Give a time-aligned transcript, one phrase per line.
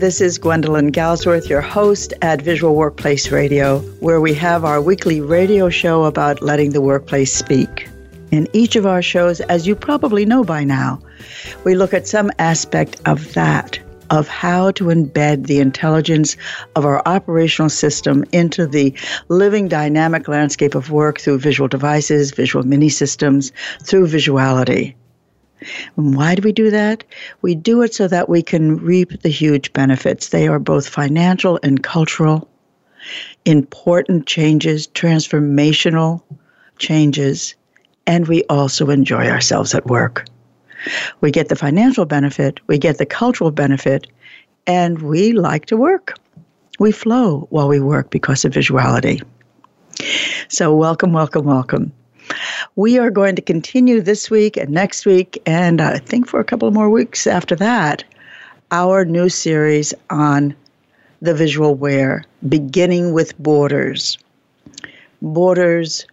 [0.00, 5.20] This is Gwendolyn Galsworth, your host at Visual Workplace Radio, where we have our weekly
[5.20, 7.86] radio show about letting the workplace speak.
[8.30, 11.02] In each of our shows, as you probably know by now,
[11.64, 13.78] we look at some aspect of that,
[14.08, 16.34] of how to embed the intelligence
[16.76, 18.94] of our operational system into the
[19.28, 24.94] living dynamic landscape of work through visual devices, visual mini systems, through visuality.
[25.96, 27.04] And why do we do that?
[27.42, 30.28] We do it so that we can reap the huge benefits.
[30.28, 32.48] They are both financial and cultural,
[33.44, 36.22] important changes, transformational
[36.78, 37.54] changes,
[38.06, 40.26] and we also enjoy ourselves at work.
[41.20, 44.06] We get the financial benefit, we get the cultural benefit,
[44.66, 46.14] and we like to work.
[46.78, 49.22] We flow while we work because of visuality.
[50.48, 51.92] So, welcome, welcome, welcome.
[52.76, 56.44] We are going to continue this week and next week, and I think for a
[56.44, 58.04] couple more weeks after that,
[58.70, 60.54] our new series on
[61.20, 64.18] the visual where, beginning with borders.
[65.22, 66.06] Borders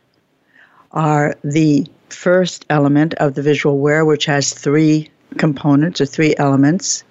[0.91, 7.03] are the first element of the visual where, which has three components or three elements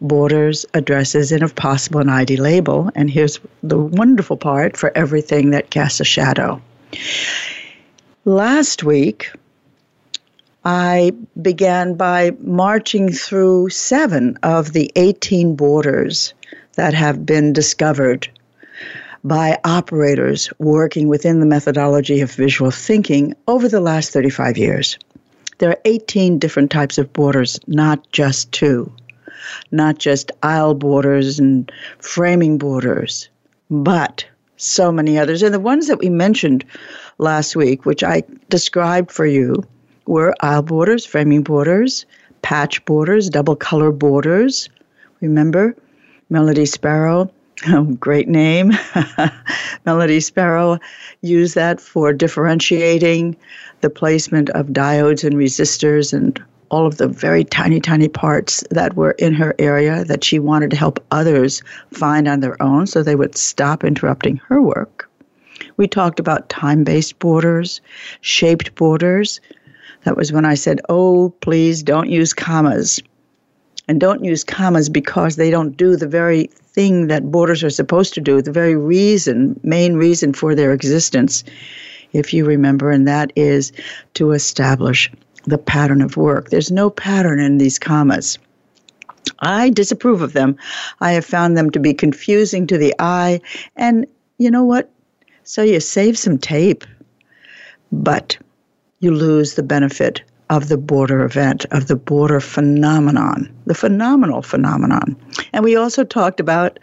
[0.00, 2.90] borders, addresses, and if possible, an ID label.
[2.94, 6.60] And here's the wonderful part for everything that casts a shadow.
[8.30, 9.32] Last week,
[10.64, 11.10] I
[11.42, 16.32] began by marching through seven of the 18 borders
[16.76, 18.30] that have been discovered
[19.24, 24.96] by operators working within the methodology of visual thinking over the last 35 years.
[25.58, 28.92] There are 18 different types of borders, not just two,
[29.72, 31.68] not just aisle borders and
[31.98, 33.28] framing borders,
[33.68, 34.24] but
[34.56, 35.42] so many others.
[35.42, 36.64] And the ones that we mentioned
[37.20, 39.62] last week, which I described for you,
[40.06, 42.06] were aisle borders, framing borders,
[42.42, 44.68] patch borders, double color borders.
[45.20, 45.76] Remember,
[46.30, 47.30] Melody Sparrow,
[47.68, 48.72] oh, great name.
[49.86, 50.78] Melody Sparrow
[51.20, 53.36] used that for differentiating
[53.82, 58.94] the placement of diodes and resistors and all of the very tiny, tiny parts that
[58.94, 63.02] were in her area that she wanted to help others find on their own so
[63.02, 65.09] they would stop interrupting her work.
[65.80, 67.80] We talked about time based borders,
[68.20, 69.40] shaped borders.
[70.04, 73.00] That was when I said, oh, please don't use commas.
[73.88, 78.12] And don't use commas because they don't do the very thing that borders are supposed
[78.12, 81.44] to do, the very reason, main reason for their existence,
[82.12, 83.72] if you remember, and that is
[84.12, 85.10] to establish
[85.44, 86.50] the pattern of work.
[86.50, 88.38] There's no pattern in these commas.
[89.38, 90.58] I disapprove of them.
[91.00, 93.40] I have found them to be confusing to the eye.
[93.76, 94.92] And you know what?
[95.50, 96.84] So you save some tape,
[97.90, 98.38] but
[99.00, 105.16] you lose the benefit of the border event, of the border phenomenon, the phenomenal phenomenon.
[105.52, 106.78] And we also talked about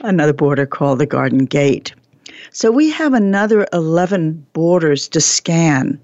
[0.00, 1.94] another border called the Garden Gate.
[2.50, 5.98] So we have another 11 borders to scan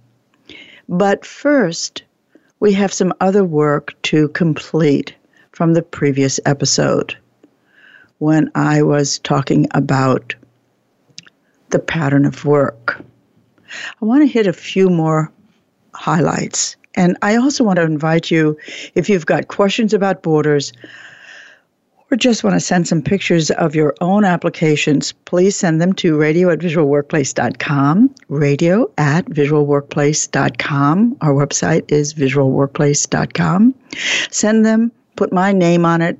[0.88, 2.02] but first,
[2.60, 5.14] we have some other work to complete
[5.52, 7.16] from the previous episode
[8.18, 10.34] when I was talking about
[11.72, 13.02] the pattern of work.
[14.00, 15.32] I want to hit a few more
[15.94, 16.76] highlights.
[16.94, 18.58] And I also want to invite you,
[18.94, 20.72] if you've got questions about borders,
[22.10, 26.18] or just want to send some pictures of your own applications, please send them to
[26.18, 28.14] radio at visualworkplace.com.
[28.28, 31.16] Radio at visualworkplace.com.
[31.22, 33.74] Our website is visualworkplace.com.
[34.30, 36.18] Send them, put my name on it.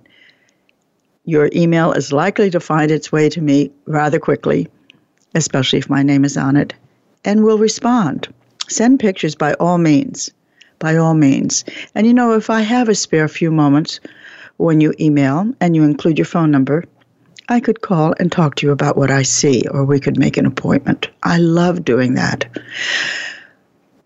[1.24, 4.68] Your email is likely to find its way to me rather quickly,
[5.34, 6.74] especially if my name is on it,
[7.24, 8.32] and we'll respond.
[8.68, 10.30] Send pictures by all means.
[10.78, 11.64] By all means.
[11.94, 14.00] And you know, if I have a spare few moments,
[14.56, 16.84] when you email and you include your phone number,
[17.48, 20.36] I could call and talk to you about what I see, or we could make
[20.36, 21.08] an appointment.
[21.22, 22.46] I love doing that.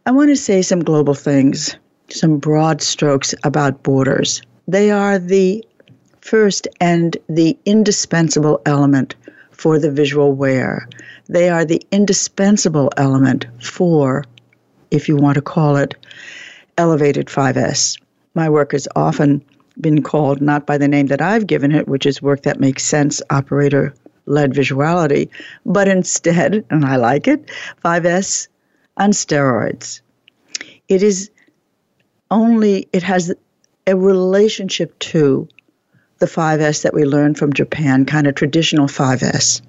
[0.06, 1.76] I want to say some global things,
[2.08, 4.40] some broad strokes about borders.
[4.69, 5.64] They are the
[6.20, 9.14] first and the indispensable element
[9.56, 10.88] for the visual where.
[11.29, 14.25] They are the indispensable element for,
[14.91, 15.94] if you want to call it,
[16.79, 17.99] elevated 5S.
[18.35, 19.44] My work has often
[19.81, 22.85] been called not by the name that I've given it, which is work that makes
[22.85, 23.94] sense, operator
[24.26, 25.29] led visuality,
[25.64, 27.50] but instead, and I like it,
[27.85, 28.49] 5S
[28.97, 30.00] on steroids.
[30.88, 31.31] It is
[32.31, 33.32] only, it has
[33.87, 35.49] a relationship to
[36.18, 39.60] the 5S that we learned from Japan, kind of traditional 5S.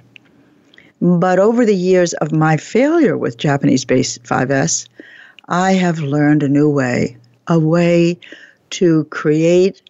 [1.01, 4.87] But over the years of my failure with Japanese based 5S,
[5.47, 7.17] I have learned a new way,
[7.47, 8.19] a way
[8.71, 9.81] to create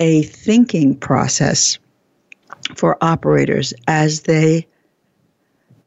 [0.00, 1.78] a thinking process
[2.74, 4.66] for operators as they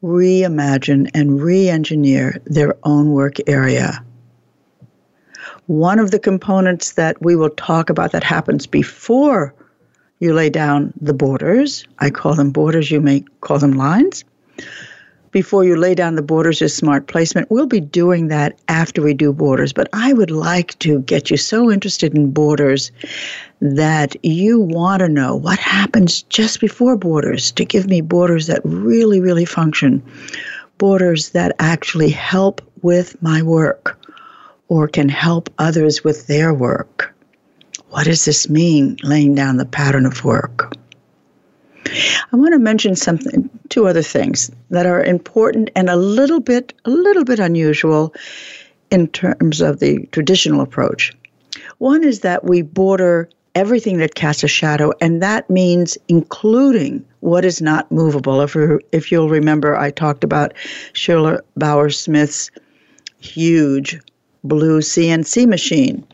[0.03, 4.03] reimagine and re engineer their own work area.
[5.67, 9.53] One of the components that we will talk about that happens before
[10.25, 14.25] you lay down the borders, I call them borders, you may call them lines.
[15.31, 17.51] Before you lay down the borders is smart placement.
[17.51, 21.37] We'll be doing that after we do borders, but I would like to get you
[21.37, 22.91] so interested in borders
[23.59, 28.61] that you want to know what happens just before borders to give me borders that
[28.63, 30.01] really, really function,
[30.77, 33.99] borders that actually help with my work
[34.67, 37.14] or can help others with their work.
[37.95, 40.75] What does this mean, laying down the pattern of work?
[41.85, 46.73] I want to mention something, two other things that are important and a little bit,
[46.83, 48.13] a little bit unusual
[48.91, 51.13] in terms of the traditional approach.
[51.77, 57.45] One is that we border everything that casts a shadow, and that means including what
[57.45, 58.41] is not movable.
[58.41, 58.57] If,
[58.91, 60.53] if you'll remember, I talked about
[60.91, 62.51] Shirley Bauer Smith's
[63.19, 63.97] huge
[64.43, 66.05] blue CNC machine,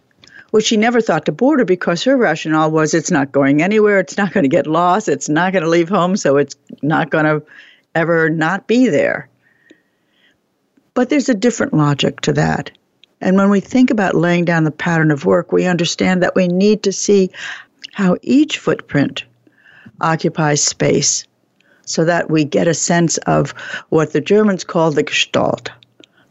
[0.51, 4.17] which she never thought to border because her rationale was it's not going anywhere, it's
[4.17, 7.25] not going to get lost, it's not going to leave home, so it's not going
[7.25, 7.41] to
[7.95, 9.27] ever not be there.
[10.93, 12.71] But there's a different logic to that.
[13.21, 16.47] And when we think about laying down the pattern of work, we understand that we
[16.47, 17.31] need to see
[17.93, 19.23] how each footprint
[20.01, 21.25] occupies space
[21.85, 23.51] so that we get a sense of
[23.89, 25.69] what the Germans call the Gestalt,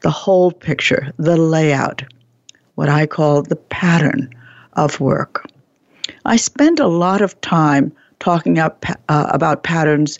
[0.01, 2.03] the whole picture, the layout,
[2.81, 4.31] what I call the pattern
[4.73, 5.45] of work.
[6.25, 10.19] I spent a lot of time talking up, uh, about patterns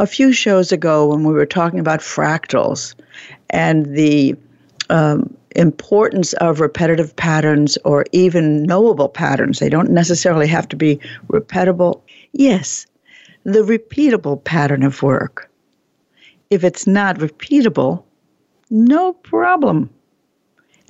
[0.00, 2.96] a few shows ago when we were talking about fractals
[3.50, 4.34] and the
[4.90, 9.60] um, importance of repetitive patterns or even knowable patterns.
[9.60, 12.00] They don't necessarily have to be repeatable.
[12.32, 12.84] Yes,
[13.44, 15.48] the repeatable pattern of work.
[16.50, 18.02] If it's not repeatable,
[18.70, 19.88] no problem.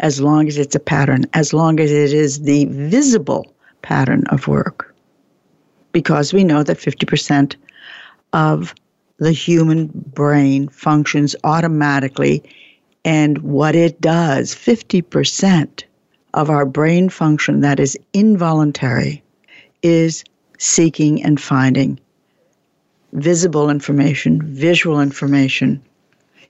[0.00, 4.48] As long as it's a pattern, as long as it is the visible pattern of
[4.48, 4.94] work.
[5.92, 7.54] Because we know that 50%
[8.32, 8.74] of
[9.18, 12.42] the human brain functions automatically
[13.04, 15.84] and what it does 50%
[16.34, 19.22] of our brain function that is involuntary
[19.82, 20.24] is
[20.58, 21.98] seeking and finding
[23.12, 25.82] visible information, visual information,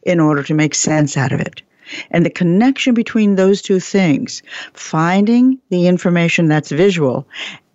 [0.05, 1.63] in order to make sense out of it.
[2.11, 4.43] And the connection between those two things,
[4.73, 7.27] finding the information that's visual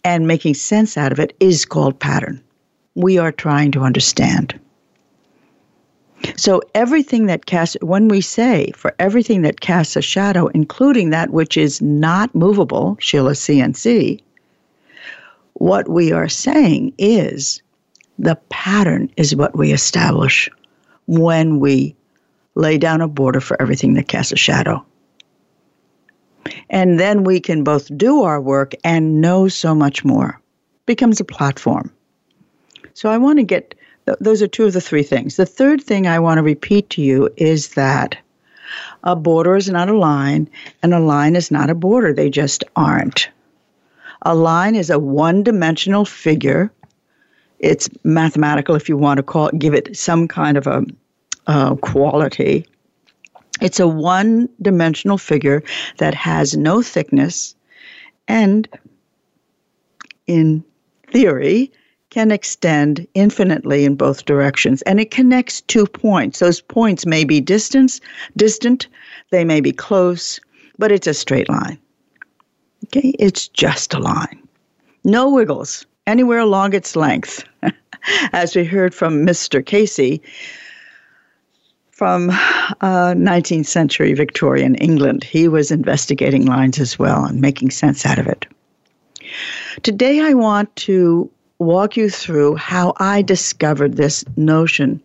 [0.03, 2.41] and making sense out of it, is called pattern.
[2.95, 4.59] We are trying to understand.
[6.35, 11.29] So everything that casts, when we say for everything that casts a shadow, including that
[11.29, 14.21] which is not movable, Shirley's CNC,
[15.53, 17.61] what we are saying is
[18.19, 20.49] the pattern is what we establish
[21.07, 21.95] when we
[22.57, 24.83] lay down a border for everything that casts a shadow.
[26.69, 30.42] And then we can both do our work and know so much more.
[30.85, 31.92] Becomes a platform.
[32.94, 33.76] So I want to get
[34.21, 35.35] those are two of the three things.
[35.35, 38.18] The third thing I want to repeat to you is that
[39.04, 40.49] a border is not a line,
[40.81, 42.14] and a line is not a border.
[42.14, 43.30] They just aren't.
[44.21, 46.71] A line is a one dimensional figure.
[47.59, 50.85] It's mathematical, if you want to call it, give it some kind of a,
[51.47, 52.68] a quality.
[53.61, 55.63] It's a one dimensional figure
[55.97, 57.56] that has no thickness
[58.27, 58.68] and,
[60.27, 60.63] in
[61.11, 61.71] theory,
[62.09, 64.81] can extend infinitely in both directions.
[64.83, 66.39] And it connects two points.
[66.39, 67.99] Those points may be distance
[68.35, 68.87] distant
[69.30, 70.39] they may be close
[70.77, 71.77] but it's a straight line.
[72.85, 73.16] Okay?
[73.19, 74.47] It's just a line.
[75.04, 77.44] No wiggles anywhere along its length.
[78.31, 80.21] As we heard from mr casey
[81.97, 88.06] from uh, 19th century victorian england he was investigating lines as well and making sense
[88.06, 88.45] out of it
[89.83, 95.01] today i want to walk you through how I discovered this notion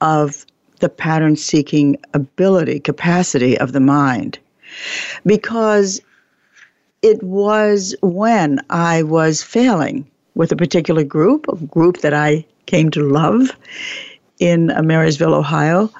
[0.00, 0.44] of
[0.80, 4.38] the pattern seeking ability, capacity of the mind.
[5.24, 6.00] Because
[7.02, 12.90] it was when I was failing with a particular group, a group that I came
[12.90, 13.56] to love
[14.38, 15.90] in Marysville, Ohio,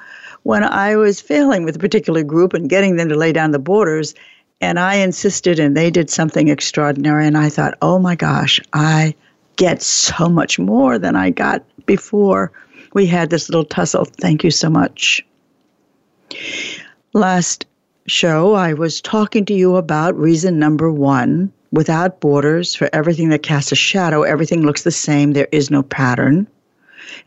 [0.47, 3.59] when I was failing with a particular group and getting them to lay down the
[3.59, 4.15] borders.
[4.61, 7.27] And I insisted, and they did something extraordinary.
[7.27, 9.13] And I thought, oh my gosh, I
[9.57, 12.53] get so much more than I got before
[12.93, 14.05] we had this little tussle.
[14.05, 15.21] Thank you so much.
[17.11, 17.65] Last
[18.07, 23.43] show, I was talking to you about reason number one without borders for everything that
[23.43, 26.47] casts a shadow, everything looks the same, there is no pattern.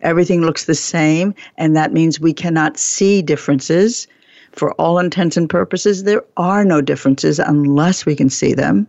[0.02, 4.06] Everything looks the same, and that means we cannot see differences.
[4.52, 8.86] For all intents and purposes, there are no differences unless we can see them.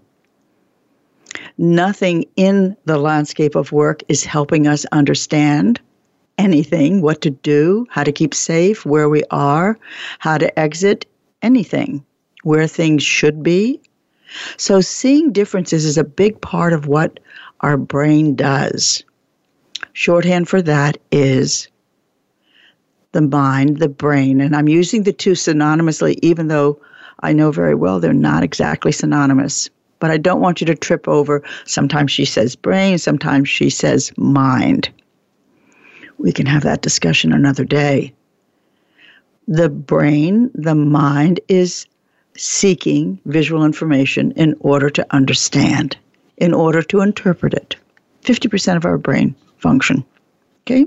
[1.58, 5.80] Nothing in the landscape of work is helping us understand
[6.38, 9.78] anything, what to do, how to keep safe, where we are,
[10.20, 11.06] how to exit,
[11.42, 12.04] anything,
[12.44, 13.80] where things should be.
[14.58, 17.20] So, seeing differences is a big part of what
[17.62, 19.04] our brain does.
[19.94, 21.68] Shorthand for that is
[23.12, 24.40] the mind, the brain.
[24.42, 26.80] And I'm using the two synonymously, even though
[27.20, 29.70] I know very well they're not exactly synonymous.
[30.00, 31.44] But I don't want you to trip over.
[31.66, 34.90] Sometimes she says brain, sometimes she says mind.
[36.18, 38.14] We can have that discussion another day.
[39.48, 41.86] The brain, the mind, is
[42.38, 45.98] seeking visual information in order to understand,
[46.38, 47.76] in order to interpret it.
[48.24, 50.04] 50% of our brain function.
[50.64, 50.86] Okay?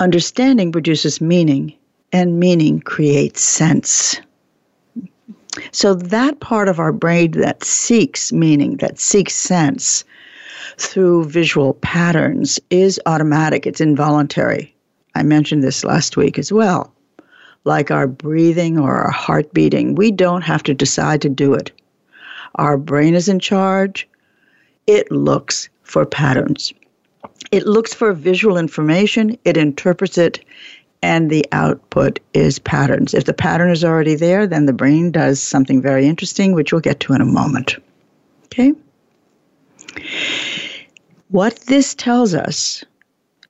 [0.00, 1.74] Understanding produces meaning,
[2.12, 4.20] and meaning creates sense.
[5.72, 10.04] So, that part of our brain that seeks meaning, that seeks sense
[10.76, 14.74] through visual patterns is automatic, it's involuntary.
[15.14, 16.92] I mentioned this last week as well.
[17.64, 21.72] Like our breathing or our heart beating, we don't have to decide to do it.
[22.54, 24.08] Our brain is in charge,
[24.86, 26.72] it looks for patterns.
[27.50, 30.44] It looks for visual information, it interprets it,
[31.02, 33.14] and the output is patterns.
[33.14, 36.80] If the pattern is already there, then the brain does something very interesting, which we'll
[36.80, 37.76] get to in a moment.
[38.46, 38.72] Okay?
[41.28, 42.84] What this tells us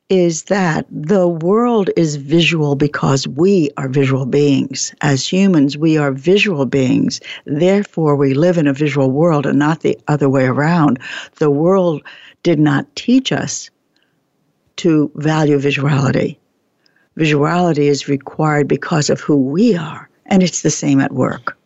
[0.08, 4.94] is that the world is visual because we are visual beings.
[5.02, 7.20] As humans, we are visual beings.
[7.44, 10.98] Therefore, we live in a visual world and not the other way around.
[11.36, 12.02] The world
[12.42, 13.70] did not teach us
[14.76, 16.38] to value visuality.
[17.18, 21.58] Visuality is required because of who we are, and it's the same at work.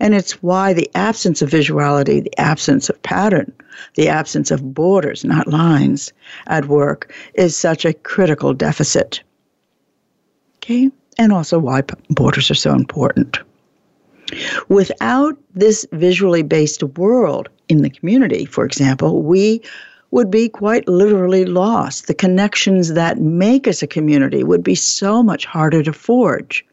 [0.00, 3.52] And it's why the absence of visuality, the absence of pattern,
[3.94, 6.12] the absence of borders, not lines,
[6.46, 9.22] at work is such a critical deficit.
[10.58, 10.90] Okay?
[11.18, 13.38] And also why borders are so important.
[14.68, 19.62] Without this visually based world in the community, for example, we
[20.10, 22.06] would be quite literally lost.
[22.06, 26.64] The connections that make us a community would be so much harder to forge.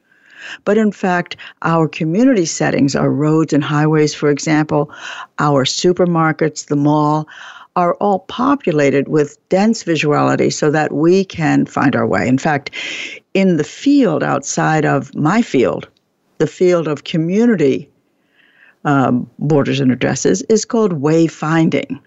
[0.65, 4.91] But in fact, our community settings, our roads and highways, for example,
[5.39, 7.27] our supermarkets, the mall,
[7.75, 12.27] are all populated with dense visuality so that we can find our way.
[12.27, 12.69] In fact,
[13.33, 15.87] in the field outside of my field,
[16.37, 17.89] the field of community
[18.85, 21.99] um, borders and addresses is called wayfinding.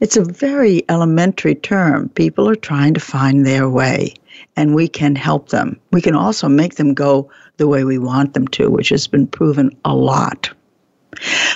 [0.00, 2.08] It's a very elementary term.
[2.10, 4.14] People are trying to find their way,
[4.56, 5.78] and we can help them.
[5.92, 9.26] We can also make them go the way we want them to, which has been
[9.26, 10.50] proven a lot.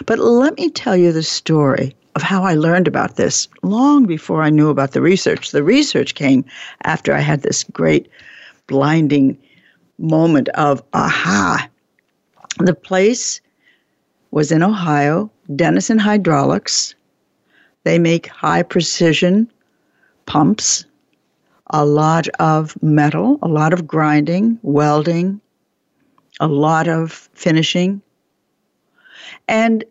[0.06, 4.42] But let me tell you the story of how I learned about this long before
[4.42, 5.50] I knew about the research.
[5.50, 6.44] The research came
[6.84, 8.08] after I had this great
[8.66, 9.38] blinding
[10.00, 11.68] moment of aha.
[12.58, 13.40] The place
[14.30, 16.94] was in Ohio, Denison Hydraulics,
[17.84, 19.50] they make high precision
[20.26, 20.84] pumps,
[21.68, 25.40] a lot of metal, a lot of grinding, welding,
[26.40, 28.02] a lot of finishing.
[29.48, 29.84] And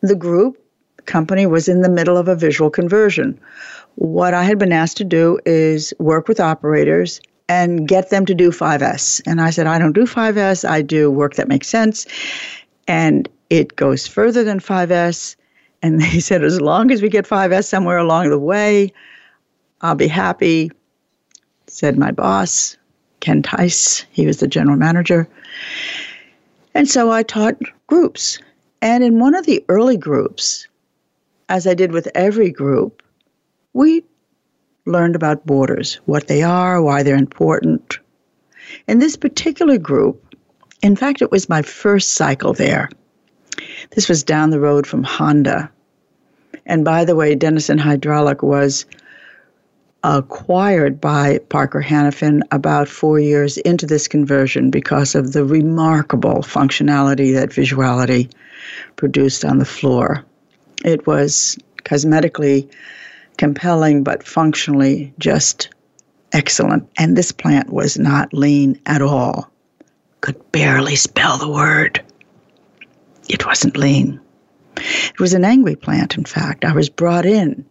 [0.00, 0.58] the group
[1.06, 3.38] company was in the middle of a visual conversion.
[3.94, 8.34] What I had been asked to do is work with operators and get them to
[8.34, 9.22] do 5S.
[9.26, 12.06] And I said, I don't do 5S, I do work that makes sense.
[12.88, 15.36] And it goes further than 5S.
[15.82, 18.92] And they said, as long as we get 5S somewhere along the way,
[19.80, 20.72] I'll be happy,
[21.66, 22.76] said my boss,
[23.20, 24.04] Ken Tice.
[24.10, 25.28] He was the general manager.
[26.74, 28.38] And so I taught groups.
[28.82, 30.66] And in one of the early groups,
[31.48, 33.02] as I did with every group,
[33.72, 34.02] we
[34.86, 37.98] learned about borders, what they are, why they're important.
[38.88, 40.34] In this particular group,
[40.82, 42.88] in fact, it was my first cycle there.
[43.90, 45.70] This was down the road from Honda.
[46.64, 48.86] And by the way, Denison Hydraulic was
[50.04, 57.34] acquired by Parker Hannifin about four years into this conversion because of the remarkable functionality
[57.34, 58.30] that visuality
[58.94, 60.24] produced on the floor.
[60.84, 62.70] It was cosmetically
[63.36, 65.68] compelling, but functionally just
[66.32, 66.88] excellent.
[66.98, 69.50] And this plant was not lean at all.
[70.20, 72.02] Could barely spell the word.
[73.28, 74.20] It wasn't lean.
[74.76, 76.64] It was an angry plant, in fact.
[76.64, 77.64] I was brought in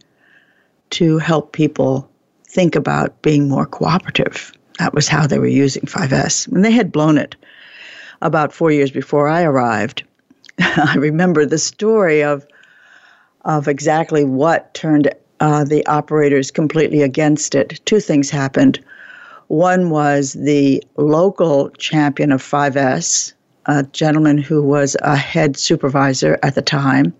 [0.92, 2.10] to help people
[2.48, 4.52] think about being more cooperative.
[4.80, 6.48] That was how they were using 5S.
[6.48, 7.36] And they had blown it
[8.22, 10.04] about four years before I arrived.
[10.60, 12.46] I remember the story of
[13.44, 15.08] of exactly what turned
[15.46, 17.80] uh, the operators completely against it.
[17.86, 18.84] Two things happened.
[19.46, 23.32] One was the local champion of 5S,
[23.68, 27.14] a gentleman who was a head supervisor at the time.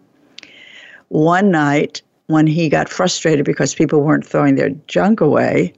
[1.10, 5.74] One night, when he got frustrated because people weren't throwing their junk away,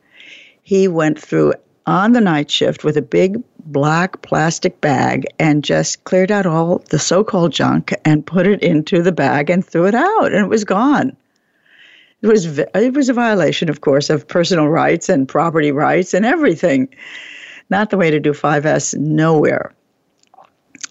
[0.63, 1.53] he went through
[1.85, 6.81] on the night shift with a big black plastic bag and just cleared out all
[6.91, 10.45] the so called junk and put it into the bag and threw it out, and
[10.45, 11.13] it was gone.
[12.21, 16.25] It was, it was a violation, of course, of personal rights and property rights and
[16.25, 16.89] everything.
[17.69, 19.73] Not the way to do 5S nowhere.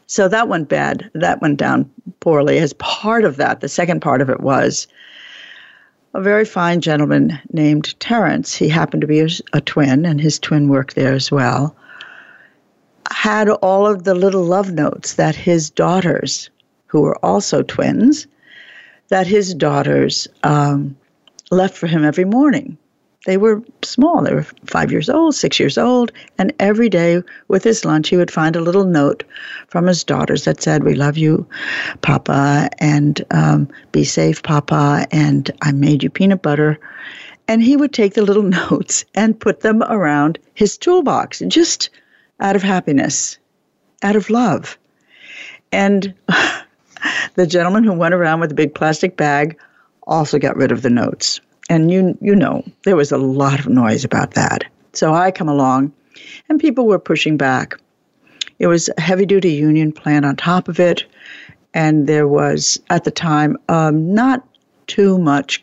[0.06, 1.10] So that went bad.
[1.14, 1.90] That went down
[2.20, 2.58] poorly.
[2.58, 4.86] As part of that, the second part of it was
[6.14, 8.54] a very fine gentleman named Terrence.
[8.54, 11.76] He happened to be a, a twin, and his twin worked there as well
[13.10, 16.50] had all of the little love notes that his daughters,
[16.86, 18.26] who were also twins,
[19.08, 20.96] that his daughters um,
[21.50, 22.78] left for him every morning.
[23.26, 27.64] They were small, they were five years old, six years old, and every day with
[27.64, 29.24] his lunch, he would find a little note
[29.66, 31.44] from his daughters that said, We love you,
[32.02, 36.78] Papa, and um, be safe, Papa, and I made you peanut butter.
[37.48, 41.90] And he would take the little notes and put them around his toolbox, just
[42.38, 43.38] out of happiness,
[44.04, 44.78] out of love.
[45.72, 46.14] And
[47.34, 49.58] the gentleman who went around with a big plastic bag
[50.06, 51.40] also got rid of the notes.
[51.68, 54.64] And you you know, there was a lot of noise about that.
[54.92, 55.92] So I come along
[56.48, 57.78] and people were pushing back.
[58.58, 61.04] It was a heavy duty union plan on top of it.
[61.74, 64.46] And there was, at the time, um, not
[64.86, 65.62] too much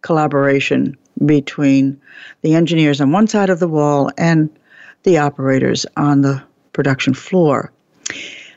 [0.00, 2.00] collaboration between
[2.42, 4.50] the engineers on one side of the wall and
[5.04, 7.72] the operators on the production floor.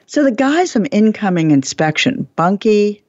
[0.07, 3.03] So the guys from incoming inspection, Bunky,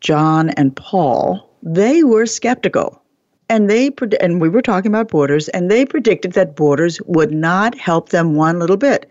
[0.00, 3.02] John, and Paul, they were skeptical.
[3.48, 7.78] And they and we were talking about borders, and they predicted that borders would not
[7.78, 9.08] help them one little bit.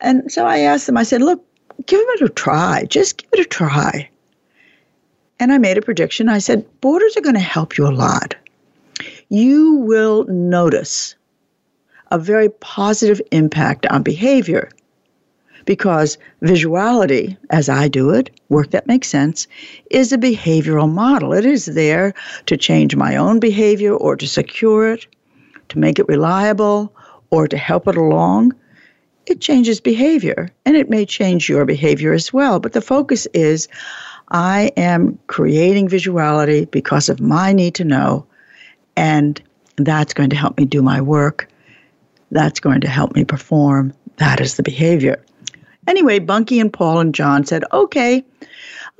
[0.00, 1.44] And so I asked them, I said, look,
[1.86, 2.84] give them it a try.
[2.84, 4.08] Just give it a try.
[5.38, 6.28] And I made a prediction.
[6.28, 8.34] I said, borders are going to help you a lot.
[9.28, 11.14] You will notice
[12.10, 14.70] a very positive impact on behavior.
[15.70, 19.46] Because visuality, as I do it, work that makes sense,
[19.88, 21.32] is a behavioral model.
[21.32, 22.12] It is there
[22.46, 25.06] to change my own behavior or to secure it,
[25.68, 26.92] to make it reliable,
[27.30, 28.52] or to help it along.
[29.26, 32.58] It changes behavior, and it may change your behavior as well.
[32.58, 33.68] But the focus is
[34.30, 38.26] I am creating visuality because of my need to know,
[38.96, 39.40] and
[39.76, 41.46] that's going to help me do my work
[42.32, 43.92] that's going to help me perform.
[44.16, 45.24] That is the behavior.
[45.90, 48.24] Anyway, Bunky and Paul and John said, okay,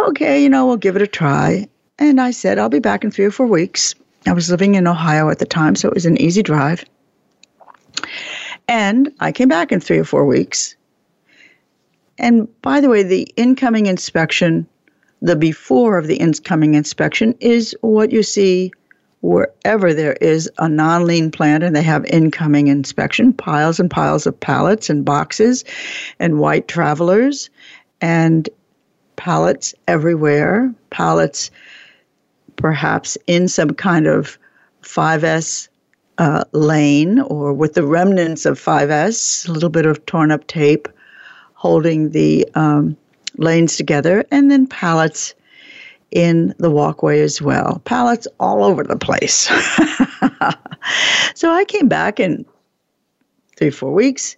[0.00, 1.68] okay, you know, we'll give it a try.
[2.00, 3.94] And I said, I'll be back in three or four weeks.
[4.26, 6.84] I was living in Ohio at the time, so it was an easy drive.
[8.66, 10.74] And I came back in three or four weeks.
[12.18, 14.66] And by the way, the incoming inspection,
[15.22, 18.72] the before of the incoming inspection, is what you see
[19.20, 24.26] wherever there is a non lean plant and they have incoming inspection, piles and piles
[24.26, 25.64] of pallets and boxes
[26.18, 27.50] and white travelers
[28.00, 28.48] and
[29.16, 31.50] pallets everywhere, pallets
[32.56, 34.38] perhaps in some kind of
[34.82, 35.68] 5S
[36.18, 40.88] uh, lane or with the remnants of 5S, a little bit of torn up tape
[41.54, 42.96] holding the um,
[43.36, 45.34] lanes together, and then pallets
[46.10, 47.80] in the walkway as well.
[47.84, 49.48] Pallets all over the place.
[51.34, 52.44] so I came back in
[53.56, 54.36] three, four weeks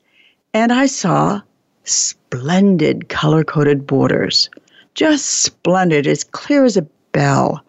[0.54, 1.40] and I saw
[1.84, 4.50] splendid color coded borders.
[4.94, 7.64] Just splendid, as clear as a bell.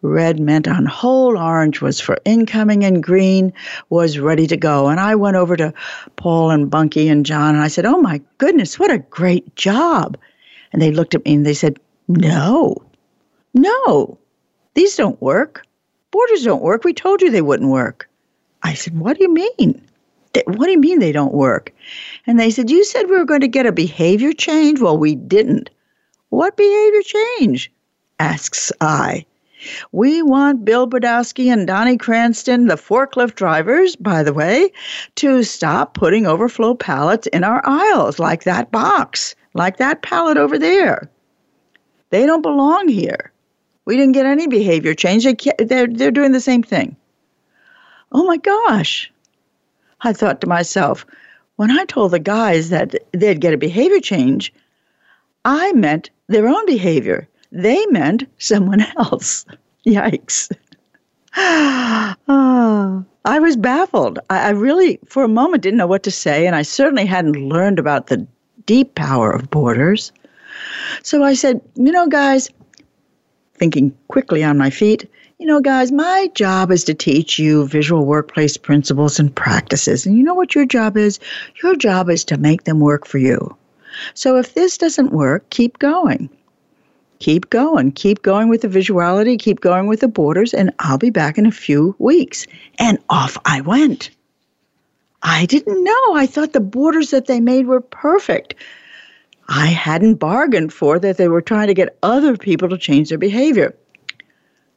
[0.00, 3.52] Red meant on hold, orange was for incoming, and green
[3.90, 4.86] was ready to go.
[4.86, 5.74] And I went over to
[6.16, 10.16] Paul and Bunky and John and I said, Oh my goodness, what a great job.
[10.72, 12.76] And they looked at me and they said, No,
[13.54, 14.18] no,
[14.74, 15.66] these don't work.
[16.10, 16.84] Borders don't work.
[16.84, 18.08] We told you they wouldn't work.
[18.62, 19.82] I said, What do you mean?
[20.46, 21.72] What do you mean they don't work?
[22.26, 24.80] And they said, You said we were going to get a behavior change.
[24.80, 25.70] Well, we didn't.
[26.30, 27.72] What behavior change?
[28.20, 29.24] asks I.
[29.90, 34.70] We want Bill Brodowski and Donnie Cranston, the forklift drivers, by the way,
[35.16, 40.58] to stop putting overflow pallets in our aisles, like that box, like that pallet over
[40.58, 41.10] there.
[42.10, 43.32] They don't belong here.
[43.88, 45.24] We didn't get any behavior change.
[45.24, 46.94] They they're, they're doing the same thing.
[48.12, 49.10] Oh my gosh.
[50.02, 51.06] I thought to myself,
[51.56, 54.52] when I told the guys that they'd get a behavior change,
[55.46, 57.26] I meant their own behavior.
[57.50, 59.46] They meant someone else.
[59.86, 60.52] Yikes.
[61.38, 62.14] oh,
[63.24, 64.18] I was baffled.
[64.28, 67.36] I, I really, for a moment, didn't know what to say, and I certainly hadn't
[67.36, 68.26] learned about the
[68.66, 70.12] deep power of borders.
[71.02, 72.50] So I said, You know, guys,
[73.58, 78.04] thinking quickly on my feet, you know, guys, my job is to teach you visual
[78.04, 80.04] workplace principles and practices.
[80.04, 81.20] And you know what your job is?
[81.62, 83.56] Your job is to make them work for you.
[84.14, 86.28] So if this doesn't work, keep going.
[87.20, 87.92] Keep going.
[87.92, 91.46] Keep going with the visuality, keep going with the borders, and I'll be back in
[91.46, 92.46] a few weeks.
[92.78, 94.10] And off I went.
[95.22, 96.14] I didn't know.
[96.14, 98.54] I thought the borders that they made were perfect.
[99.48, 103.18] I hadn't bargained for that they were trying to get other people to change their
[103.18, 103.74] behavior.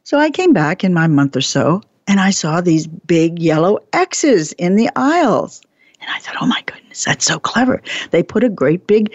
[0.04, 3.80] So I came back in my month or so and I saw these big yellow
[3.94, 5.62] X's in the aisles.
[6.00, 7.82] And I thought, oh my goodness, that's so clever.
[8.10, 9.14] They put a great big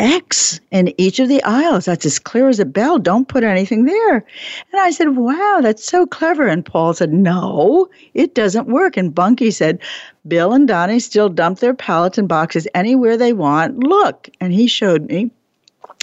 [0.00, 1.84] X in each of the aisles.
[1.84, 2.98] That's as clear as a bell.
[2.98, 4.16] Don't put anything there.
[4.16, 6.46] And I said, Wow, that's so clever.
[6.46, 8.96] And Paul said, No, it doesn't work.
[8.96, 9.78] And Bunky said,
[10.26, 13.78] Bill and Donnie still dump their pallets and boxes anywhere they want.
[13.84, 14.30] Look.
[14.40, 15.30] And he showed me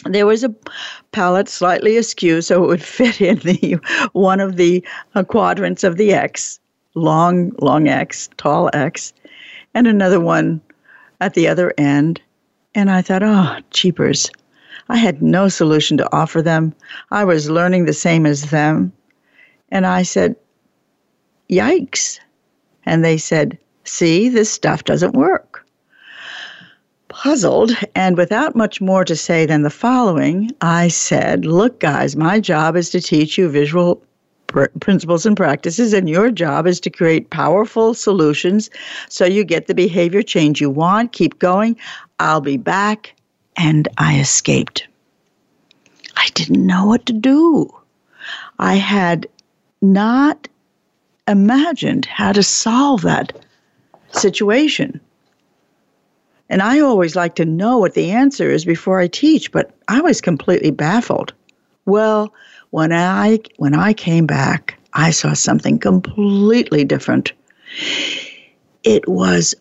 [0.05, 0.53] there was a
[1.11, 3.79] pallet slightly askew so it would fit in the
[4.13, 6.59] one of the uh, quadrants of the X,
[6.93, 9.13] long, long X, tall X,
[9.73, 10.61] and another one
[11.19, 12.21] at the other end.
[12.77, 14.29] And I thought, oh, cheapers.
[14.87, 16.75] I had no solution to offer them.
[17.09, 18.93] I was learning the same as them.
[19.69, 20.35] And I said,
[21.49, 22.19] yikes.
[22.85, 25.65] And they said, see, this stuff doesn't work.
[27.07, 32.39] Puzzled, and without much more to say than the following, I said, Look, guys, my
[32.39, 34.03] job is to teach you visual
[34.47, 38.69] pr- principles and practices, and your job is to create powerful solutions
[39.09, 41.11] so you get the behavior change you want.
[41.11, 41.77] Keep going.
[42.19, 43.13] I'll be back.
[43.55, 44.87] And I escaped.
[46.15, 47.73] I didn't know what to do.
[48.59, 49.27] I had
[49.81, 50.47] not
[51.27, 53.33] imagined how to solve that
[54.11, 54.99] situation.
[56.49, 60.01] And I always like to know what the answer is before I teach, but I
[60.01, 61.33] was completely baffled.
[61.85, 62.33] Well,
[62.71, 67.31] when I when I came back, I saw something completely different.
[68.83, 69.55] It was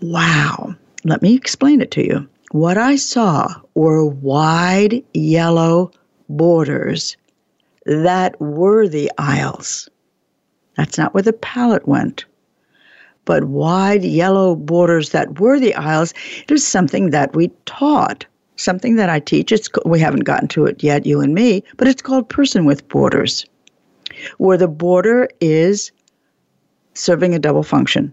[0.00, 0.74] wow.
[1.04, 2.28] Let me explain it to you.
[2.50, 5.90] What I saw were wide yellow
[6.28, 7.16] borders
[7.86, 9.88] that were the aisles.
[10.76, 12.24] That's not where the pallet went.
[13.24, 18.24] But wide yellow borders that were the aisles, it was something that we taught,
[18.58, 19.52] something that I teach.
[19.52, 23.46] It's, we haven't gotten to it yet, you and me, but it's called Pass-through Borders,
[24.36, 25.90] where the border is
[26.94, 28.12] serving a double function.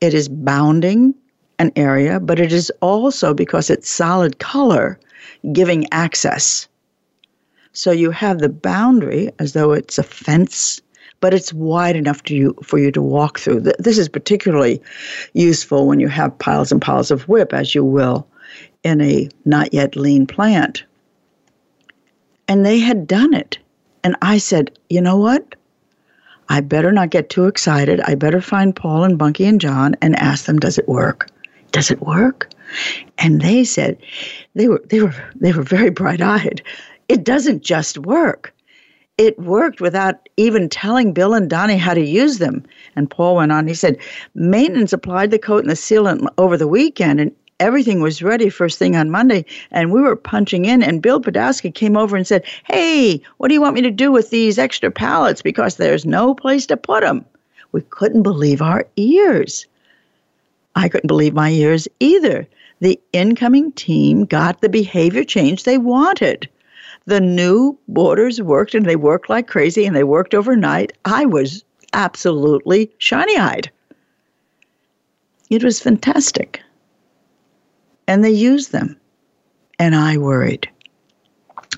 [0.00, 1.14] It is bounding
[1.58, 5.00] an area, but it is also, because it's solid color,
[5.52, 6.68] giving access.
[7.72, 10.82] So you have the boundary as though it's a fence,
[11.20, 13.60] but it's wide enough to you, for you to walk through.
[13.78, 14.82] This is particularly
[15.32, 18.28] useful when you have piles and piles of WIP, as you will
[18.86, 20.84] in a not yet lean plant.
[22.48, 23.58] And they had done it.
[24.04, 25.56] And I said, you know what?
[26.48, 28.00] I better not get too excited.
[28.00, 31.28] I better find Paul and Bunky and John and ask them, does it work?
[31.76, 32.48] does it work?
[33.18, 33.98] And they said,
[34.54, 36.62] they were, they were, they were very bright eyed.
[37.08, 38.54] It doesn't just work.
[39.18, 42.64] It worked without even telling Bill and Donnie how to use them.
[42.96, 43.98] And Paul went on, he said,
[44.34, 48.78] maintenance applied the coat and the sealant over the weekend and everything was ready first
[48.78, 50.82] thing on Monday, and we were punching in.
[50.82, 54.12] And Bill Podolsky came over and said, Hey, what do you want me to do
[54.12, 55.42] with these extra pallets?
[55.42, 57.24] Because there's no place to put them.
[57.72, 59.66] We couldn't believe our ears.
[60.74, 62.46] I couldn't believe my ears either.
[62.80, 66.48] The incoming team got the behavior change they wanted.
[67.06, 70.92] The new borders worked and they worked like crazy and they worked overnight.
[71.04, 73.70] I was absolutely shiny eyed.
[75.48, 76.60] It was fantastic.
[78.06, 78.96] And they used them.
[79.78, 80.68] And I worried.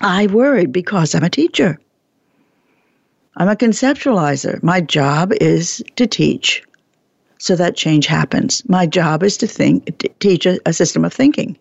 [0.01, 1.79] I worried because I'm a teacher.
[3.35, 4.61] I'm a conceptualizer.
[4.63, 6.63] My job is to teach
[7.39, 8.67] so that change happens.
[8.67, 11.57] My job is to think, to teach a, a system of thinking.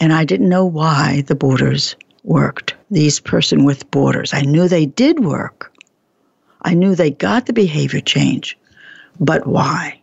[0.00, 4.34] And I didn't know why the borders worked, these pass-through borders.
[4.34, 5.72] I knew they did work.
[6.62, 8.58] I knew they got the behavior change,
[9.20, 10.00] but why?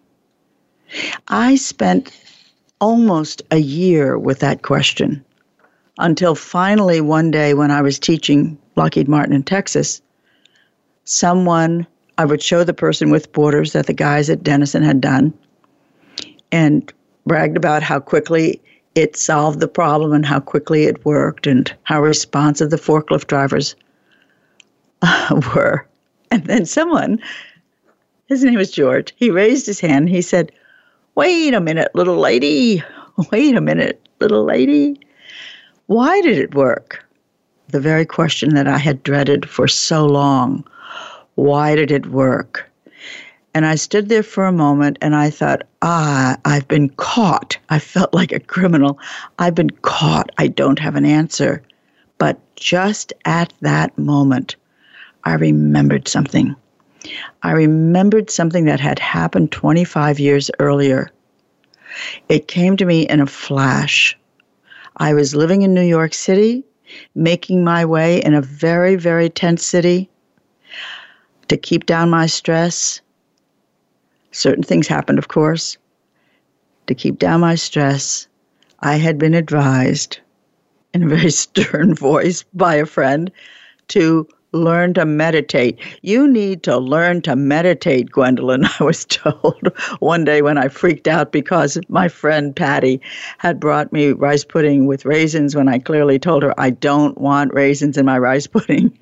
[1.27, 2.09] I spent
[2.81, 5.23] almost a year with that question
[5.99, 10.01] until finally one day when I was teaching Lockheed Martin in Texas,
[11.05, 11.85] someone,
[12.17, 15.33] I would show the pass-through borders that the guys at Denison had done
[16.51, 16.91] and
[17.25, 18.59] bragged about how quickly
[18.95, 23.75] it solved the problem and how quickly it worked and how responsive the forklift drivers
[25.03, 25.87] uh, were.
[26.31, 27.21] And then someone,
[28.27, 30.09] his name was George, he raised his hand.
[30.09, 30.51] He said,
[31.15, 32.83] Wait a minute, little lady.
[33.31, 34.99] Wait a minute, little lady.
[35.87, 37.05] Why did it work?
[37.67, 40.63] The very question that I had dreaded for so long.
[41.35, 42.69] Why did it work?
[43.53, 47.57] And I stood there for a moment and I thought, ah, I've been caught.
[47.69, 48.97] I felt like a criminal.
[49.39, 50.29] I've been caught.
[50.37, 51.61] I don't have an answer.
[52.17, 54.55] But just at that moment,
[55.25, 56.55] I remembered something.
[57.43, 61.09] I remembered something that had happened 25 years earlier.
[62.29, 64.17] It came to me in a flash.
[64.97, 66.63] I was living in New York City,
[67.15, 70.09] making my way in a very, very tense city
[71.47, 73.01] to keep down my stress.
[74.31, 75.77] Certain things happened, of course.
[76.87, 78.27] To keep down my stress,
[78.79, 80.19] I had been advised
[80.93, 83.31] in a very stern voice by a friend
[83.89, 85.79] to learn to meditate.
[86.01, 91.07] You need to learn to meditate, Gwendolyn, I was told one day when I freaked
[91.07, 93.01] out because my friend Patty
[93.37, 97.53] had brought me rice pudding with raisins when I clearly told her I don't want
[97.53, 98.95] raisins in my rice pudding.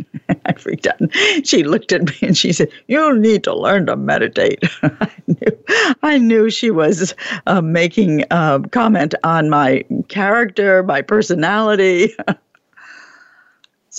[0.45, 0.99] I freaked out.
[1.43, 4.59] She looked at me and she said, You need to learn to meditate.
[4.83, 5.65] I, knew,
[6.03, 7.15] I knew she was
[7.47, 12.15] uh, making a uh, comment on my character, my personality.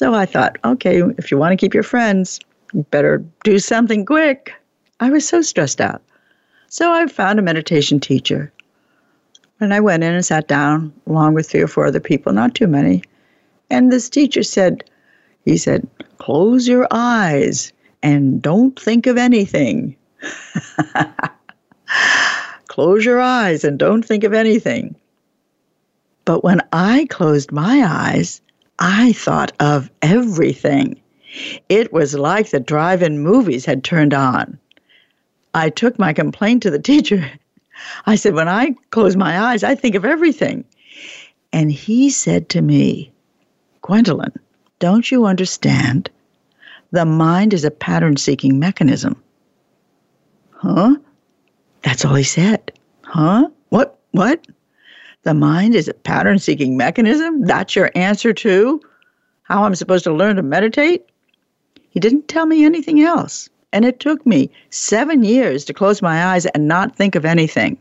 [0.00, 2.40] So I thought, okay, if you want to keep your friends,
[2.72, 4.50] you better do something quick.
[4.98, 6.00] I was so stressed out.
[6.68, 8.50] So I found a meditation teacher.
[9.60, 12.54] And I went in and sat down along with three or four other people, not
[12.54, 13.02] too many.
[13.68, 14.84] And this teacher said,
[15.44, 15.86] he said,
[16.16, 17.70] close your eyes
[18.02, 19.96] and don't think of anything.
[22.68, 24.96] close your eyes and don't think of anything.
[26.24, 28.40] But when I closed my eyes,
[28.80, 31.00] I thought of everything.
[31.68, 34.58] It was like the drive in movies had turned on.
[35.54, 37.30] I took my complaint to the teacher.
[38.06, 40.64] I said, When I close my eyes, I think of everything.
[41.52, 43.12] And he said to me,
[43.82, 44.32] Gwendolyn,
[44.78, 46.10] don't you understand?
[46.90, 49.22] The mind is a pattern seeking mechanism.
[50.50, 50.96] Huh?
[51.82, 52.72] That's all he said.
[53.02, 53.48] Huh?
[53.68, 53.98] What?
[54.12, 54.46] What?
[55.22, 57.44] The mind is a pattern seeking mechanism.
[57.44, 58.80] That's your answer to
[59.50, 61.04] how I'm supposed to learn to meditate?
[61.90, 63.48] He didn't tell me anything else.
[63.72, 67.76] And it took me seven years to close my eyes and not think of anything.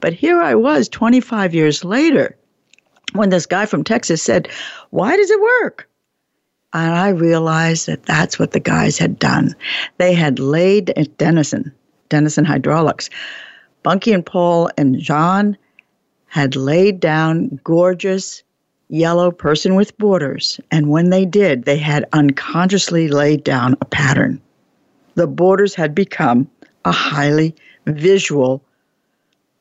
[0.00, 2.36] But here I was 25 years later
[3.14, 4.48] when this guy from Texas said,
[4.90, 5.88] Why does it work?
[6.74, 9.56] And I realized that that's what the guys had done.
[9.96, 11.72] They had laid at Denison,
[12.10, 13.08] Denison Hydraulics.
[13.82, 15.56] Bunky and Paul and John
[16.28, 18.42] had laid down gorgeous
[18.88, 24.40] yellow pass-through borders, and when they did, they had unconsciously laid down a pattern.
[25.14, 26.48] The borders had become
[26.84, 27.54] a highly
[27.86, 28.62] visual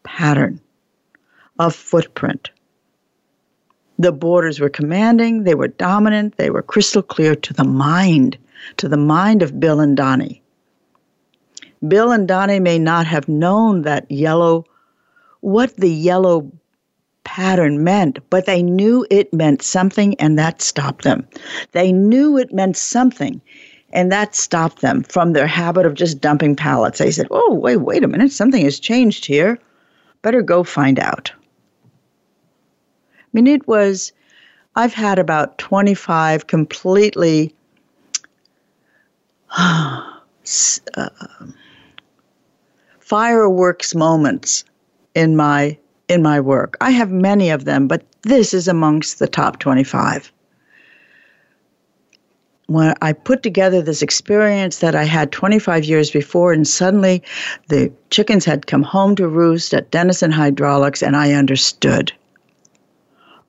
[0.03, 0.61] pattern,
[1.59, 2.51] a footprint.
[3.99, 8.37] The borders were commanding, they were dominant, they were crystal clear to the mind,
[8.77, 10.41] to the mind of Bill and Donnie.
[11.87, 14.65] Bill and Donnie may not have known that yellow
[15.41, 16.51] what the yellow
[17.23, 21.27] pattern meant, but they knew it meant something and that stopped them.
[21.73, 23.41] They knew it meant something
[23.91, 26.99] and that stopped them from their habit of just dumping pallets.
[26.99, 29.59] They said, Oh, wait, wait a minute, something has changed here.
[30.21, 31.31] Better go find out.
[31.85, 34.13] I mean, it was,
[34.75, 37.53] I've had about 25 completely
[39.57, 40.11] uh,
[42.99, 44.63] fireworks moments
[45.17, 45.75] in my
[46.07, 46.77] in my work.
[46.79, 50.31] I have many of them, but this is amongst the top 25.
[52.67, 57.23] When I put together this experience that I had 25 years before, and suddenly
[57.67, 62.13] the chickens had come home to roost at Denison Hydraulics, and I understood.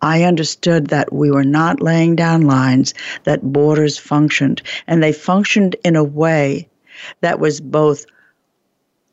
[0.00, 5.76] I understood that we were not laying down lines, that borders functioned, and they functioned
[5.85, 6.68] in a way
[7.20, 8.07] that was both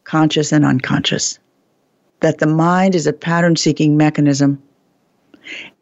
[0.05, 1.37] conscious and unconscious.
[2.21, 4.61] That the mind is a pattern seeking mechanism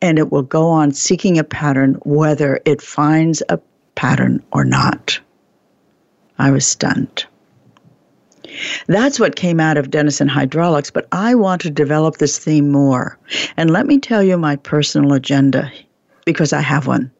[0.02, 3.60] and it will go on seeking a pattern whether it finds a
[3.96, 5.20] pattern or not.
[6.38, 7.26] I was stunned.
[8.88, 13.18] That's what came out of Denison Hydraulics, but I want to develop this theme more.
[13.58, 15.72] And let me tell you my personal agenda,
[16.26, 17.12] because I have one.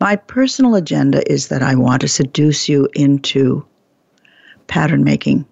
[0.00, 3.64] My personal agenda is that I want to seduce you into
[4.66, 5.46] pattern making.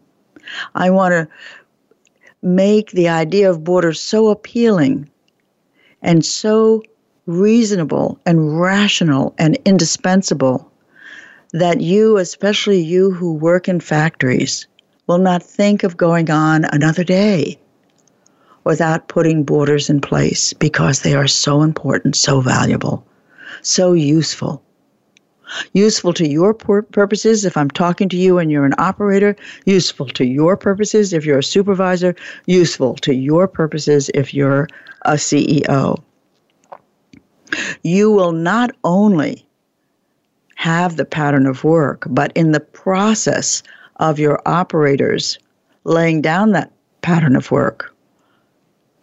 [0.75, 1.29] I want to
[2.45, 5.09] make the idea of borders so appealing
[6.03, 6.83] and so
[7.27, 10.71] reasonable and rational and indispensable
[11.53, 14.67] that you, especially you who work in factories,
[15.07, 17.59] will not think of going on another day
[18.65, 23.07] without putting borders in place because they are so important, so valuable,
[23.63, 24.64] so useful.
[25.73, 30.25] Useful to your purposes if I'm talking to you and you're an operator, useful to
[30.25, 32.15] your purposes if you're a supervisor,
[32.47, 34.69] useful to your purposes if you're
[35.03, 36.03] a CEO.
[37.83, 39.47] You will not only
[40.57, 43.63] have the pattern of work, but in the process
[43.97, 45.39] of your operators
[45.85, 47.95] laying down that pattern of work,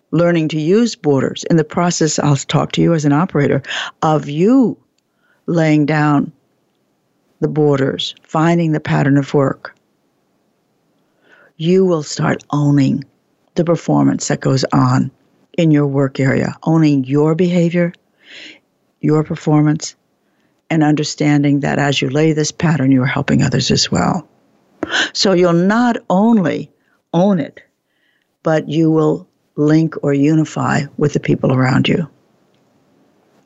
[0.09, 1.45] learning to use borders.
[1.49, 3.61] In the process, I'll talk to you as an operator
[4.01, 4.77] of you
[5.51, 6.31] laying down
[7.39, 9.75] the borders, finding the pattern of work.
[11.57, 13.03] You will start owning
[13.55, 15.11] the performance that goes on
[15.57, 17.93] in your work area, owning your behavior,
[19.01, 19.95] your performance,
[20.69, 24.27] and understanding that as you lay this pattern, you are helping others as well.
[25.13, 26.71] So you'll not only
[27.13, 27.61] own it,
[28.43, 32.09] but you will link or unify with the people around you.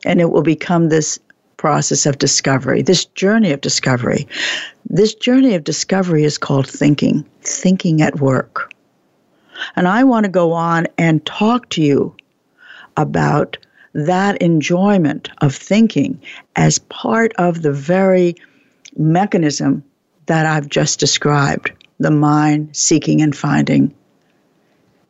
[0.05, 1.19] And it will become this
[1.65, 4.27] process of discovery, this journey of discovery.
[4.87, 8.71] This journey of discovery is called thinking, thinking at work.
[9.75, 12.15] And I want to go on and talk to you
[12.97, 13.57] about
[13.95, 16.21] that enjoyment of thinking
[16.55, 18.35] as part of the very
[18.95, 19.83] mechanism
[20.27, 23.91] that I've just described the mind seeking and finding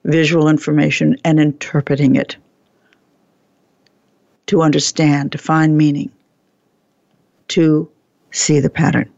[0.06, 2.38] visual information and interpreting it
[4.48, 6.12] to understand, to find meaning,
[7.50, 7.90] to
[8.32, 9.10] see the pattern.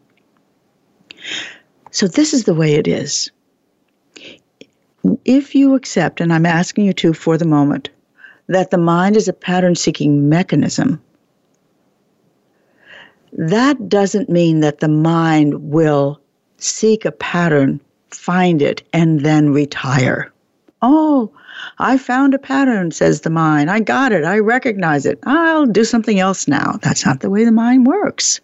[1.91, 3.31] So, this is the way it is.
[5.25, 7.89] If you accept, and I'm asking you to for the moment,
[8.47, 11.01] that the mind is a pattern seeking mechanism,
[13.33, 16.19] that doesn't mean that the mind will
[16.57, 20.31] seek a pattern, find it, and then retire.
[20.81, 21.31] Oh,
[21.79, 23.69] I found a pattern, says the mind.
[23.69, 24.23] I got it.
[24.23, 25.19] I recognize it.
[25.23, 26.79] I'll do something else now.
[26.81, 28.41] That's not the way the mind works.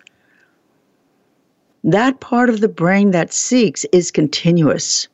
[1.83, 5.07] That part of the brain that seeks is continuous.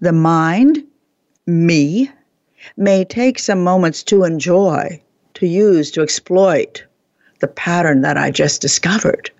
[0.00, 0.84] The mind,
[1.46, 2.10] me,
[2.76, 5.02] may take some moments to enjoy,
[5.34, 6.84] to use, to exploit
[7.40, 9.30] the pattern that I just discovered.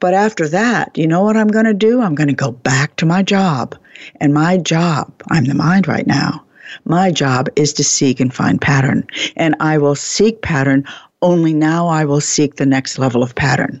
[0.00, 2.00] But after that, you know what I'm going to do?
[2.00, 3.76] I'm going to go back to my job.
[4.16, 6.44] And my job, I'm the mind right now,
[6.84, 9.06] my job is to seek and find pattern.
[9.36, 10.84] And I will seek pattern,
[11.22, 13.80] only now I will seek the next level of pattern.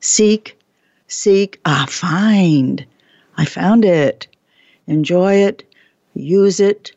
[0.00, 0.58] Seek,
[1.08, 2.84] seek, ah, find.
[3.36, 4.26] I found it.
[4.86, 5.64] Enjoy it,
[6.14, 6.92] use it,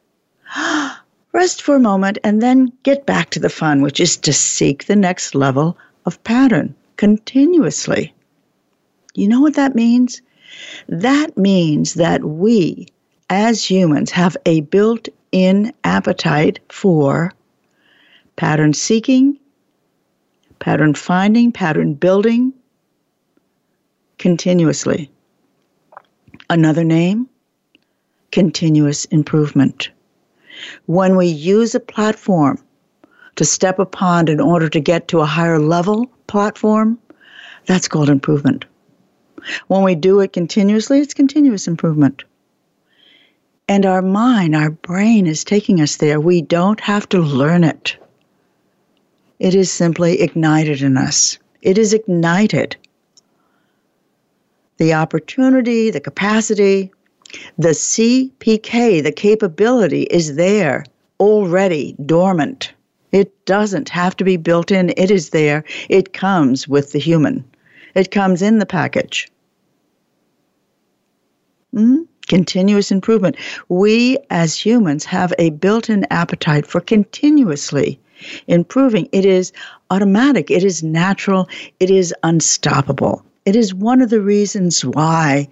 [1.33, 4.85] rest for a moment, and then get back to the fun, which is to seek
[4.85, 8.13] the next level of pattern continuously.
[9.15, 10.21] You know what that means?
[10.87, 12.87] That means that we,
[13.29, 17.31] as humans, have a built in appetite for
[18.35, 19.37] pattern seeking,
[20.59, 22.53] pattern finding, pattern building
[24.17, 25.11] continuously.
[26.49, 27.29] Another name?
[28.31, 29.89] Continuous improvement.
[30.85, 32.63] When we use a platform
[33.35, 36.99] to step upon in order to get to a higher level platform,
[37.65, 38.65] that's called improvement.
[39.67, 42.23] When we do it continuously, it's continuous improvement.
[43.67, 46.19] And our mind, our brain is taking us there.
[46.19, 47.97] We don't have to learn it.
[49.39, 51.37] It is simply ignited in us.
[51.61, 52.75] It is ignited.
[54.77, 56.91] The opportunity, the capacity,
[57.57, 60.85] the CPK, the capability, is there
[61.19, 62.73] already dormant.
[63.11, 65.63] It doesn't have to be built in, it is there.
[65.89, 67.43] It comes with the human,
[67.99, 69.29] it comes in the package.
[71.73, 72.07] Mm?
[72.29, 73.35] continuous improvement.
[73.67, 77.99] We as humans have a built in appetite for continuously
[78.47, 79.09] improving.
[79.11, 79.51] It is
[79.89, 81.49] automatic, it is natural,
[81.81, 83.25] it is unstoppable.
[83.45, 85.49] It is one of the reasons why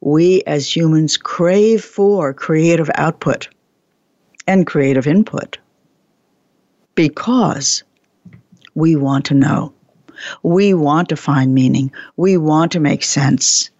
[0.00, 3.48] we as humans crave for creative output
[4.46, 5.58] and creative input
[6.94, 7.82] because
[8.74, 9.72] we want to know.
[10.42, 11.92] We want to find meaning.
[12.16, 13.70] We want to make sense.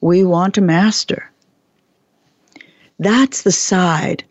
[0.00, 1.30] We want to master.
[2.98, 4.24] That's the side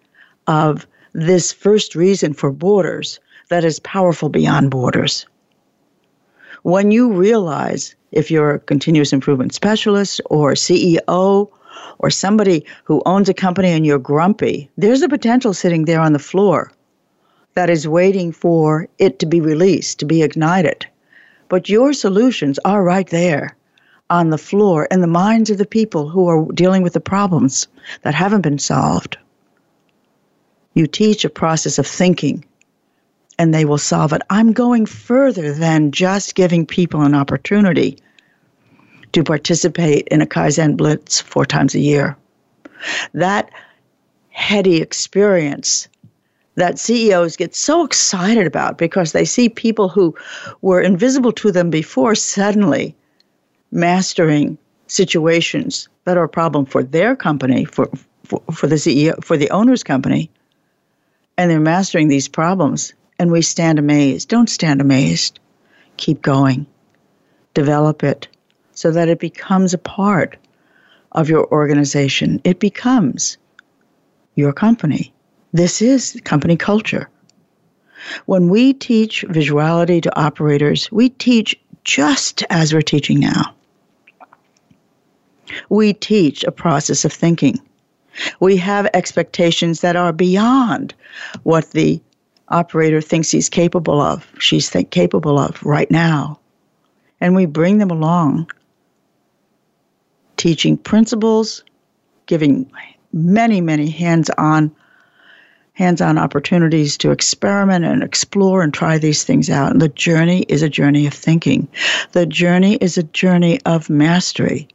[0.47, 3.19] of this first reason for borders
[3.49, 5.25] that is powerful beyond borders.
[6.63, 11.49] When you realize if you're a continuous improvement specialist or CEO
[11.99, 16.13] or somebody who owns a company and you're grumpy, there's a potential sitting there on
[16.13, 16.71] the floor
[17.55, 20.87] that is waiting for it to be released, to be ignited.
[21.51, 23.57] But your solutions are right there
[24.09, 27.67] on the floor in the minds of the people who are dealing with the problems
[28.03, 29.17] that haven't been solved.
[30.73, 32.45] You teach a process of thinking
[33.37, 34.21] and they will solve it.
[34.29, 37.97] I'm going further than just giving people an opportunity
[39.11, 42.15] to participate in a Kaizen Blitz four times a year.
[43.13, 43.51] That
[44.29, 45.89] heady experience
[46.55, 50.15] that CEOs get so excited about because they see people who
[50.61, 52.95] were invisible to them before suddenly
[53.71, 57.89] mastering situations that are a problem for their company, for,
[58.25, 60.29] for, for the CEO, for the owner's company,
[61.37, 62.93] and they're mastering these problems.
[63.17, 64.29] And we stand amazed.
[64.29, 65.39] Don't stand amazed.
[65.97, 66.65] Keep going.
[67.53, 68.27] Develop it
[68.73, 70.37] so that it becomes a part
[71.11, 72.41] of your organization.
[72.43, 73.37] It becomes
[74.35, 75.13] your company.
[75.53, 77.09] This is company culture.
[78.25, 83.53] When we teach visuality to operators, we teach just as we're teaching now.
[85.69, 87.59] We teach a process of thinking.
[88.39, 90.93] We have expectations that are beyond
[91.43, 92.01] what the
[92.49, 96.39] operator thinks he's capable of, she's think, capable of right now.
[97.19, 98.49] And we bring them along,
[100.37, 101.63] teaching principles,
[102.25, 102.71] giving
[103.13, 104.73] many, many hands on
[105.74, 109.72] hands-on opportunities to experiment and explore and try these things out.
[109.72, 111.67] And the journey is a journey of thinking.
[112.11, 114.67] The journey is a journey of mastery.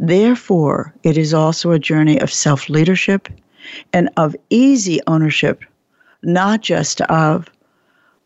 [0.00, 3.28] Therefore, it is also a journey of self leadership
[3.92, 5.64] and of easy ownership,
[6.22, 7.48] not just of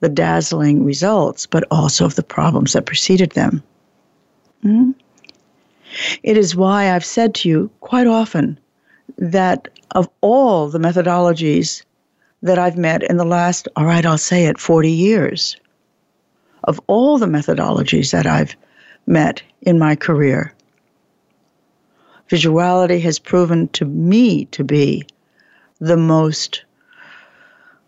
[0.01, 3.63] the dazzling results, but also of the problems that preceded them.
[4.65, 4.93] Mm-hmm.
[6.23, 8.59] It is why I've said to you quite often
[9.19, 11.83] that of all the methodologies
[12.43, 15.57] that I've met in the last, all right, I'll say it, 40 years,
[16.65, 18.57] of all the methodologies that I've
[19.07, 20.53] met in my career,
[22.29, 25.07] visuality has proven to me to be
[25.81, 26.65] the most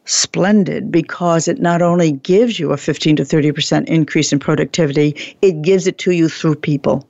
[0.04, 5.62] splendid because it not only gives you a 15 to 30% increase in productivity, it
[5.62, 7.08] gives it to you through people.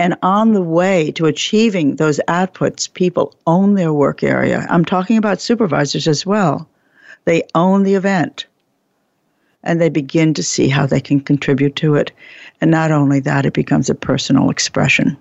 [0.00, 4.66] And on the way to achieving those outputs, people own their work area.
[4.70, 6.66] I'm talking about supervisors as well.
[7.26, 8.46] They own the event
[9.62, 12.12] and they begin to see how they can contribute to it.
[12.62, 15.18] And not only that, it becomes a personal expression.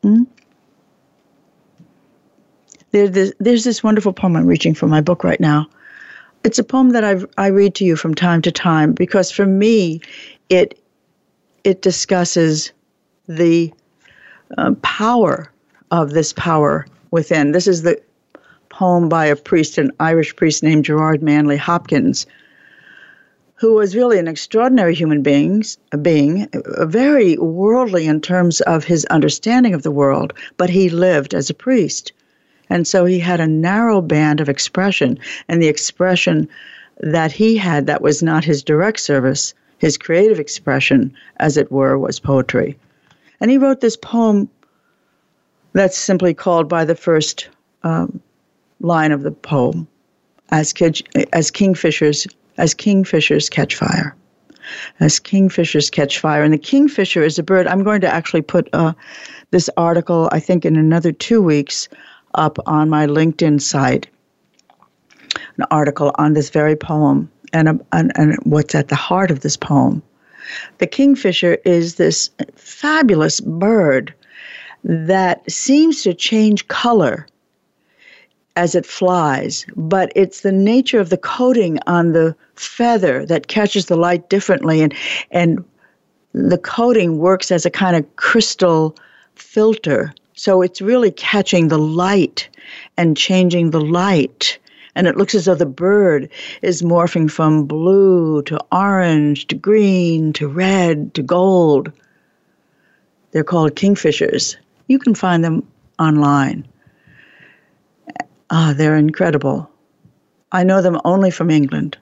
[0.00, 0.22] Hmm?
[2.92, 5.68] There's, this wonderful poem I'm reaching for my book right now.
[6.44, 9.44] It's a poem that I I read to you from time to time because for
[9.44, 10.00] me,
[10.48, 10.80] it
[11.62, 12.72] it discusses
[13.28, 13.72] the
[14.58, 15.50] uh, power
[15.90, 17.52] of this power within.
[17.52, 18.00] This is the
[18.68, 22.26] poem by a priest, an Irish priest named Gerard Manley Hopkins,
[23.54, 26.48] who was really an extraordinary human beings, a being,
[26.80, 31.54] very worldly in terms of his understanding of the world, but he lived as a
[31.54, 32.12] priest.
[32.68, 35.18] And so he had a narrow band of expression,
[35.48, 36.48] and the expression
[37.00, 41.96] that he had that was not his direct service, his creative expression, as it were,
[41.98, 42.76] was poetry.
[43.40, 44.48] And he wrote this poem
[45.72, 47.48] that's simply called by the first
[47.82, 48.20] um,
[48.80, 49.86] line of the poem,
[50.50, 50.72] as,
[51.32, 52.26] as kingfishers
[52.56, 54.14] as kingfishers catch fire.
[55.00, 56.42] As kingfishers catch fire.
[56.42, 57.66] And the kingfisher is a bird.
[57.66, 58.92] I'm going to actually put uh,
[59.50, 61.88] this article, I think, in another two weeks
[62.34, 64.06] up on my LinkedIn site.
[65.58, 69.56] An article on this very poem and, and, and what's at the heart of this
[69.56, 70.02] poem.
[70.78, 74.14] The kingfisher is this fabulous bird
[74.84, 77.26] that seems to change color
[78.56, 83.86] as it flies, but it's the nature of the coating on the feather that catches
[83.86, 84.94] the light differently and
[85.30, 85.64] and
[86.32, 88.96] the coating works as a kind of crystal
[89.36, 92.48] filter So it's really catching the light
[92.96, 94.58] and changing the light.
[94.94, 96.28] And it looks as though the bird
[96.62, 101.90] is morphing from blue to orange to green to red to gold.
[103.32, 104.56] They're called kingfishers.
[104.86, 105.66] You can find them
[105.98, 106.66] online.
[108.50, 109.68] Ah, they're incredible.
[110.52, 111.98] I know them only from England.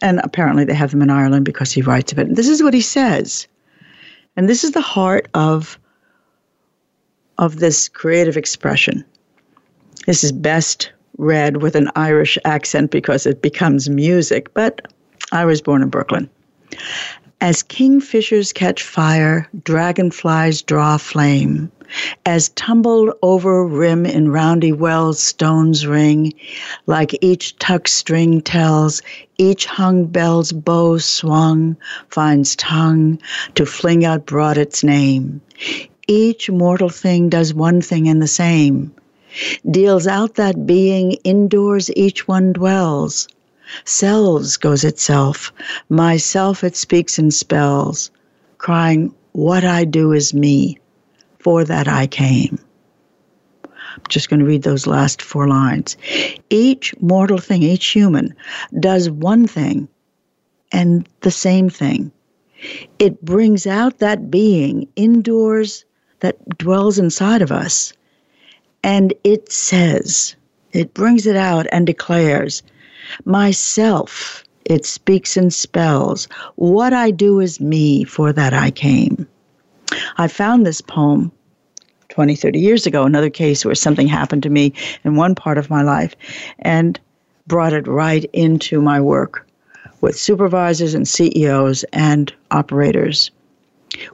[0.00, 2.26] And apparently they have them in Ireland because he writes of it.
[2.26, 3.46] And this is what he says.
[4.36, 5.78] And this is the heart of,
[7.36, 9.04] of this creative expression.
[10.06, 14.92] This is best read with an Irish accent because it becomes music, but
[15.30, 16.28] I was born in Brooklyn.
[17.40, 21.72] As kingfishers catch fire, dragonflies draw flame.
[22.24, 26.32] As tumbled over rim in roundy wells stones ring,
[26.86, 29.02] like each tuck string tells,
[29.38, 31.76] each hung bell's bow swung
[32.08, 33.18] finds tongue
[33.56, 35.40] to fling out broad its name.
[36.06, 38.94] Each mortal thing does one thing and the same,
[39.70, 43.28] deals out that being indoors each one dwells.
[43.84, 45.52] Selves goes itself,
[45.88, 48.10] myself it speaks in spells,
[48.58, 50.78] crying, What I do is me
[51.38, 52.58] for that I came.
[53.64, 55.96] I'm just going to read those last four lines.
[56.50, 58.34] Each mortal thing, each human,
[58.78, 59.88] does one thing
[60.70, 62.10] and the same thing.
[62.98, 65.84] It brings out that being indoors
[66.20, 67.92] that dwells inside of us.
[68.82, 70.34] And it says,
[70.72, 72.62] it brings it out and declares,
[73.24, 79.26] Myself, it speaks and spells, what I do is me, for that I came.
[80.16, 81.32] I found this poem
[82.08, 84.72] 20, 30 years ago, another case where something happened to me
[85.04, 86.14] in one part of my life,
[86.60, 86.98] and
[87.46, 89.46] brought it right into my work
[90.00, 93.30] with supervisors and CEOs and operators.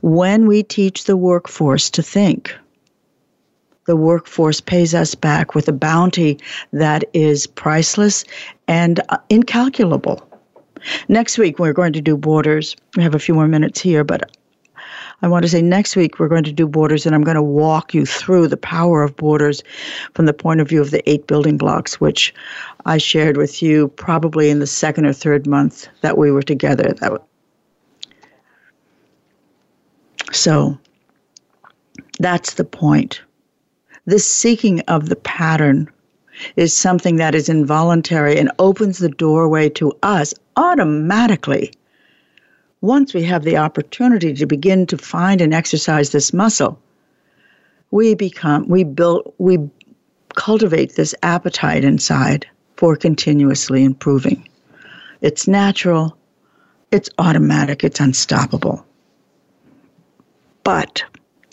[0.01, 2.55] When we teach the workforce to think,
[3.89, 6.39] the workforce pays us back with a bounty
[6.75, 8.23] that is priceless
[8.69, 10.29] and uh, incalculable.
[11.09, 12.77] Next week, we're going to do borders.
[12.97, 14.31] We have a few more minutes here, but
[15.23, 17.43] I want to say next week we're going to do borders and I'm going to
[17.43, 19.63] walk you through the power of borders
[20.13, 22.35] from the point of view of the eight building blocks, which
[22.85, 26.93] I shared with you probably in the second or third month that we were together.
[27.01, 27.23] That
[30.31, 30.79] so
[32.21, 33.23] that's the point.
[34.09, 35.87] This seeking of the pattern
[36.57, 41.73] is something that is involuntary and opens the doorway to us automatically
[42.81, 46.81] once we have the opportunity to begin to find and exercise this muscle,
[47.91, 49.59] we become, we build, we
[50.35, 52.47] cultivate this appetite inside
[52.77, 54.49] for continuously improving.
[55.21, 56.17] It's natural,
[56.91, 58.87] it's automatic, it's unstoppable.
[60.65, 61.05] But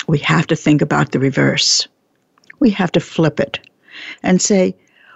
[0.07, 1.89] we have to think about the reverse.
[2.59, 3.59] We have to flip it
[4.23, 4.75] and say,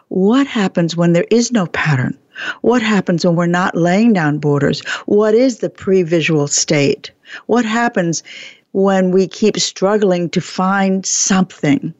[0.10, 2.18] what happens when there is no pattern?
[2.62, 4.82] What happens when we're not laying down borders?
[5.06, 7.12] What is the pre visual state?
[7.46, 8.24] What happens
[8.72, 11.94] when we keep struggling to find something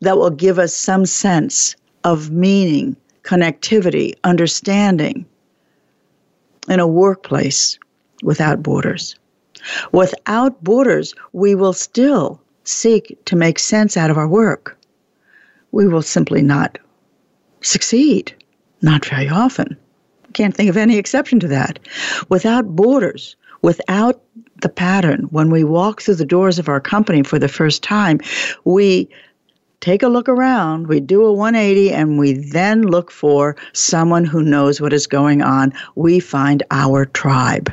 [0.00, 5.26] that will give us some sense of meaning, connectivity, understanding
[6.68, 7.78] in a workplace
[8.22, 9.16] without borders?
[9.92, 14.78] Without borders, we will still seek to make sense out of our work.
[15.72, 16.78] We will simply not
[17.60, 18.34] succeed.
[18.82, 19.76] Not very often.
[20.32, 21.78] Can't think of any exception to that.
[22.28, 24.22] Without borders, without
[24.62, 28.20] the pattern, when we walk through the doors of our company for the first time,
[28.64, 29.08] we
[29.80, 34.42] take a look around, we do a 180, and we then look for someone who
[34.42, 35.72] knows what is going on.
[35.94, 37.72] We find our tribe.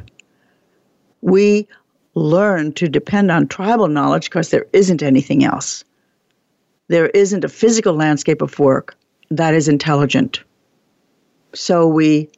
[1.22, 1.68] We
[2.16, 5.84] learn to depend on tribal knowledge because there isn't anything else.
[6.88, 8.96] There isn't a physical landscape of work
[9.32, 10.44] that is intelligent.
[11.54, 12.30] So we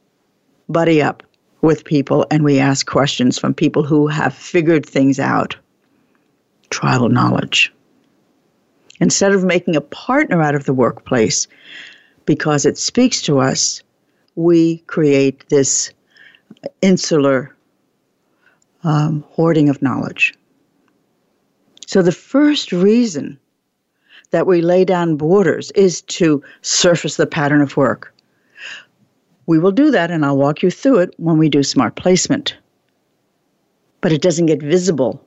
[0.68, 1.22] buddy up
[1.62, 5.56] with people and we ask questions from people who have figured things out.
[6.70, 7.72] Tribal knowledge.
[9.00, 11.46] Instead of making a partner out of the workplace
[12.24, 13.82] because it speaks to us,
[14.36, 15.90] we create this
[16.82, 17.55] insular
[18.84, 20.34] um, hoarding of knowledge.
[21.86, 23.38] So, the first reason
[24.30, 28.12] that we lay down borders is to surface the pattern of work.
[29.46, 32.56] We will do that, and I'll walk you through it when we do smart placement.
[34.00, 35.24] But it doesn't get visible.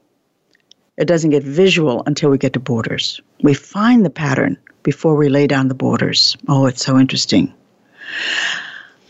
[0.97, 3.21] It doesn't get visual until we get to borders.
[3.41, 6.35] We find the pattern before we lay down the borders.
[6.49, 7.53] Oh, it's so interesting.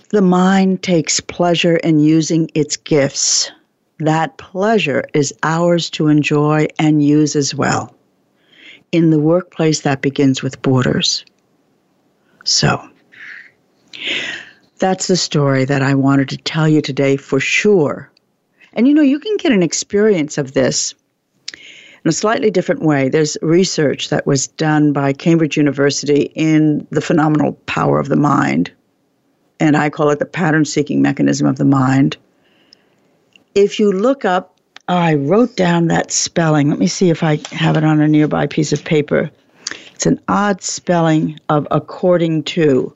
[0.09, 3.51] The mind takes pleasure in using its gifts.
[3.99, 7.95] That pleasure is ours to enjoy and use as well.
[8.91, 11.23] in the workplace that begins with borders.
[12.43, 12.89] So,
[14.79, 18.11] that's the story that I wanted to tell you today for sure.
[18.73, 20.95] And you know, you can get an experience of this
[21.51, 23.09] in a slightly different way.
[23.09, 28.71] There's research that was done by Cambridge University in the phenomenal power of the mind,
[29.59, 32.17] and I call it the pattern seeking mechanism of the mind.
[33.59, 34.57] If you look up,
[34.87, 36.69] oh, I wrote down that spelling.
[36.69, 39.29] Let me see if I have it on a nearby piece of paper.
[39.93, 42.93] It's an odd spelling of according to.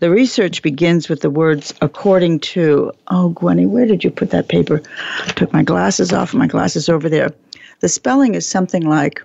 [0.00, 2.90] The research begins with the words according to.
[3.06, 4.82] Oh, Gwenny, where did you put that paper?
[5.20, 7.32] I took my glasses off, my glasses over there.
[7.78, 9.22] The spelling is something like,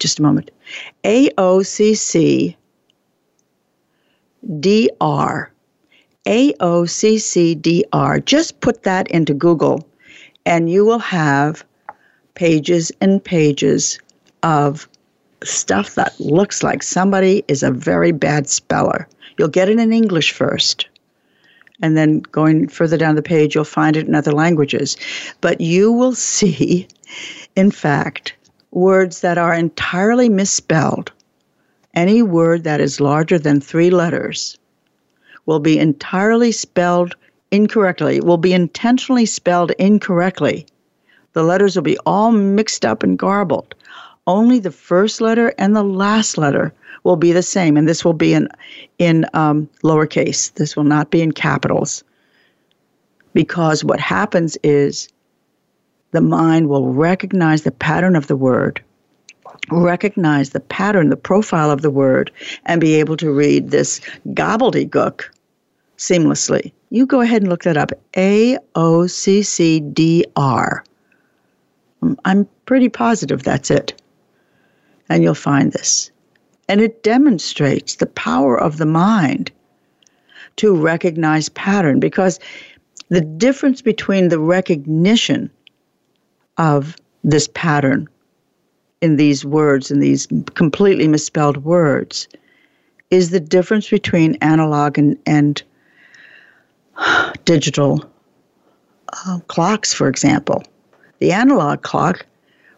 [0.00, 0.50] just a moment,
[1.04, 2.56] A O C C
[4.58, 5.52] D R.
[6.26, 8.18] A O C C D R.
[8.18, 9.86] Just put that into Google
[10.46, 11.64] and you will have
[12.34, 13.98] pages and pages
[14.42, 14.88] of
[15.44, 19.08] stuff that looks like somebody is a very bad speller.
[19.38, 20.88] You'll get it in English first.
[21.80, 24.96] And then going further down the page, you'll find it in other languages.
[25.40, 26.86] But you will see,
[27.56, 28.34] in fact,
[28.70, 31.12] words that are entirely misspelled.
[31.94, 34.58] Any word that is larger than three letters
[35.44, 37.14] will be entirely spelled
[37.52, 40.66] incorrectly, will be intentionally spelled incorrectly.
[41.34, 43.74] The letters will be all mixed up and garbled.
[44.26, 46.72] Only the first letter and the last letter
[47.04, 48.48] will be the same, and this will be in
[48.98, 50.54] in um, lowercase.
[50.54, 52.04] This will not be in capitals,
[53.34, 55.08] because what happens is
[56.12, 58.80] the mind will recognize the pattern of the word,
[59.70, 62.30] recognize the pattern, the profile of the word,
[62.66, 65.24] and be able to read this gobbledygook
[66.02, 66.72] seamlessly.
[66.90, 67.92] You go ahead and look that up.
[68.16, 70.84] A O C C D R.
[72.02, 73.94] Um, I'm pretty positive that's it.
[75.08, 76.10] And you'll find this.
[76.68, 79.52] And it demonstrates the power of the mind
[80.56, 82.40] to recognize pattern because
[83.08, 85.50] the difference between the recognition
[86.56, 88.08] of this pattern
[89.00, 92.26] in these words, in these completely misspelled words,
[93.10, 95.62] is the difference between analog and, and
[97.44, 98.04] digital
[99.12, 100.62] uh, clocks, for example.
[101.18, 102.26] The analog clock,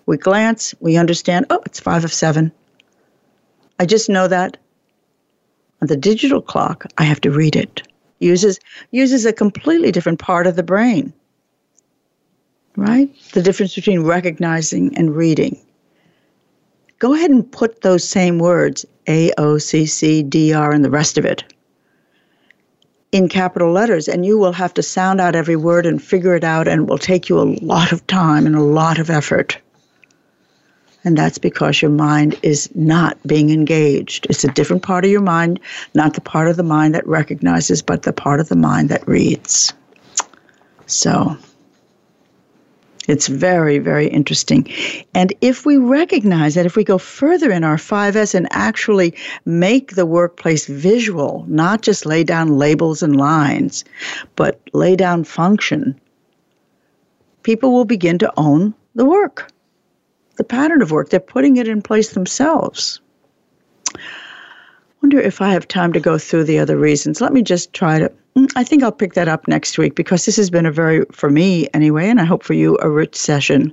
[0.06, 2.52] we glance, we understand, oh, it's five of seven.
[3.78, 4.56] I just know that.
[5.80, 7.82] The digital clock, I have to read it.
[8.20, 8.58] Uses
[8.90, 11.12] uses a completely different part of the brain.
[12.76, 13.10] Right?
[13.32, 15.60] The difference between recognizing and reading.
[16.98, 20.90] Go ahead and put those same words, A O C C D R and the
[20.90, 21.53] rest of it
[23.14, 26.42] in capital letters, and you will have to sound out every word and figure it
[26.42, 29.56] out, and it will take you a lot of time and a lot of effort.
[31.04, 34.26] And that's because your mind is not being engaged.
[34.28, 35.60] It's a different part of your mind,
[35.94, 39.06] not the part of the mind that recognizes, but the part of the mind that
[39.06, 39.72] reads.
[40.86, 41.36] So
[43.08, 44.68] it's very, very interesting.
[45.14, 49.94] And if we recognize that, if we go further in our 5S and actually make
[49.94, 53.84] the workplace visual, not just lay down labels and lines,
[54.36, 56.00] but lay down function,
[57.42, 59.50] people will begin to own the work
[60.36, 61.10] the pattern of work.
[61.10, 63.00] They're putting it in place themselves.
[65.04, 67.20] Wonder if I have time to go through the other reasons.
[67.20, 68.10] Let me just try to.
[68.36, 71.04] Mm, I think I'll pick that up next week because this has been a very,
[71.12, 73.70] for me anyway, and I hope for you, a rich session.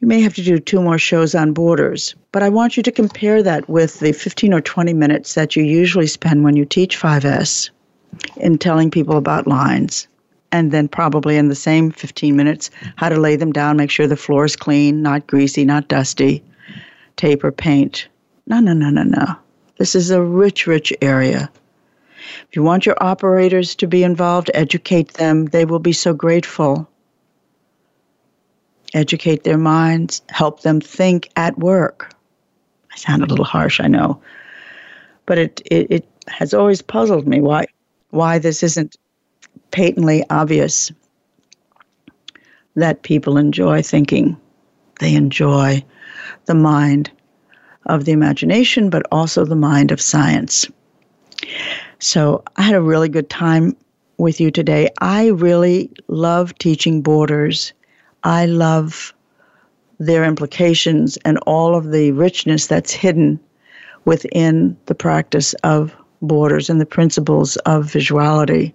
[0.00, 2.90] We may have to do two more shows on borders, but I want you to
[2.90, 6.98] compare that with the 15 or 20 minutes that you usually spend when you teach
[6.98, 7.68] 5S
[8.38, 10.08] in telling people about lines
[10.52, 14.06] and then probably in the same 15 minutes how to lay them down, make sure
[14.06, 16.42] the floor is clean, not greasy, not dusty,
[17.16, 18.08] tape or paint.
[18.46, 19.36] No, no, no, no, no.
[19.78, 21.50] This is a rich, rich area.
[22.48, 25.46] If you want your operators to be involved, educate them.
[25.46, 26.88] They will be so grateful.
[28.94, 32.14] Educate their minds, help them think at work.
[32.92, 34.22] I sound a little harsh, I know.
[35.26, 37.66] But it, it, it has always puzzled me why
[38.10, 38.96] why this isn't
[39.70, 40.92] patently obvious
[42.76, 44.36] that people enjoy thinking.
[45.00, 45.84] They enjoy
[46.46, 47.10] the mind
[47.86, 50.66] of the imagination, but also the mind of science.
[51.98, 53.76] So I had a really good time
[54.18, 54.90] with you today.
[55.00, 57.72] I really love teaching borders.
[58.22, 59.14] I love
[59.98, 63.40] their implications and all of the richness that's hidden
[64.04, 68.72] within the practice of borders and the principles of visuality.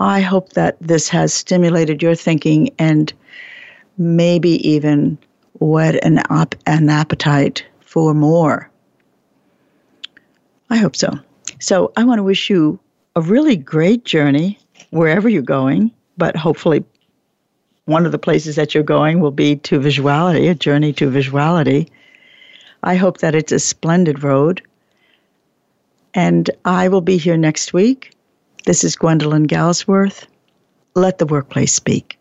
[0.00, 3.12] I hope that this has stimulated your thinking and
[3.96, 5.18] maybe even
[5.60, 7.64] whet an, op- an appetite
[7.94, 8.68] for more.
[10.68, 11.16] I hope so.
[11.60, 12.80] So I want to wish you
[13.14, 14.58] a really great journey
[14.90, 16.84] wherever you're going, but hopefully
[17.84, 21.88] one of the places that you're going will be to visuality, a journey to visuality.
[22.82, 24.60] I hope that it's a splendid road.
[26.14, 28.16] And I will be here next week.
[28.64, 30.26] This is Gwendolyn Galsworth.
[30.96, 32.18] Let the workplace speak.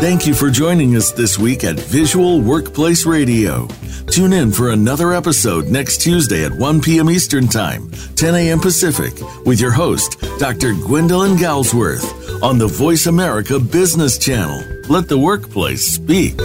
[0.00, 3.68] Thank you for joining us this week at Visual Workplace Radio.
[4.06, 7.10] Tune in for another episode next Tuesday at 1 p.m.
[7.10, 8.60] Eastern Time, 10 a.m.
[8.60, 9.12] Pacific,
[9.44, 10.72] with your host, Dr.
[10.72, 14.62] Gwendolyn Galsworth, on the Voice America Business Channel.
[14.88, 16.40] Let the workplace speak.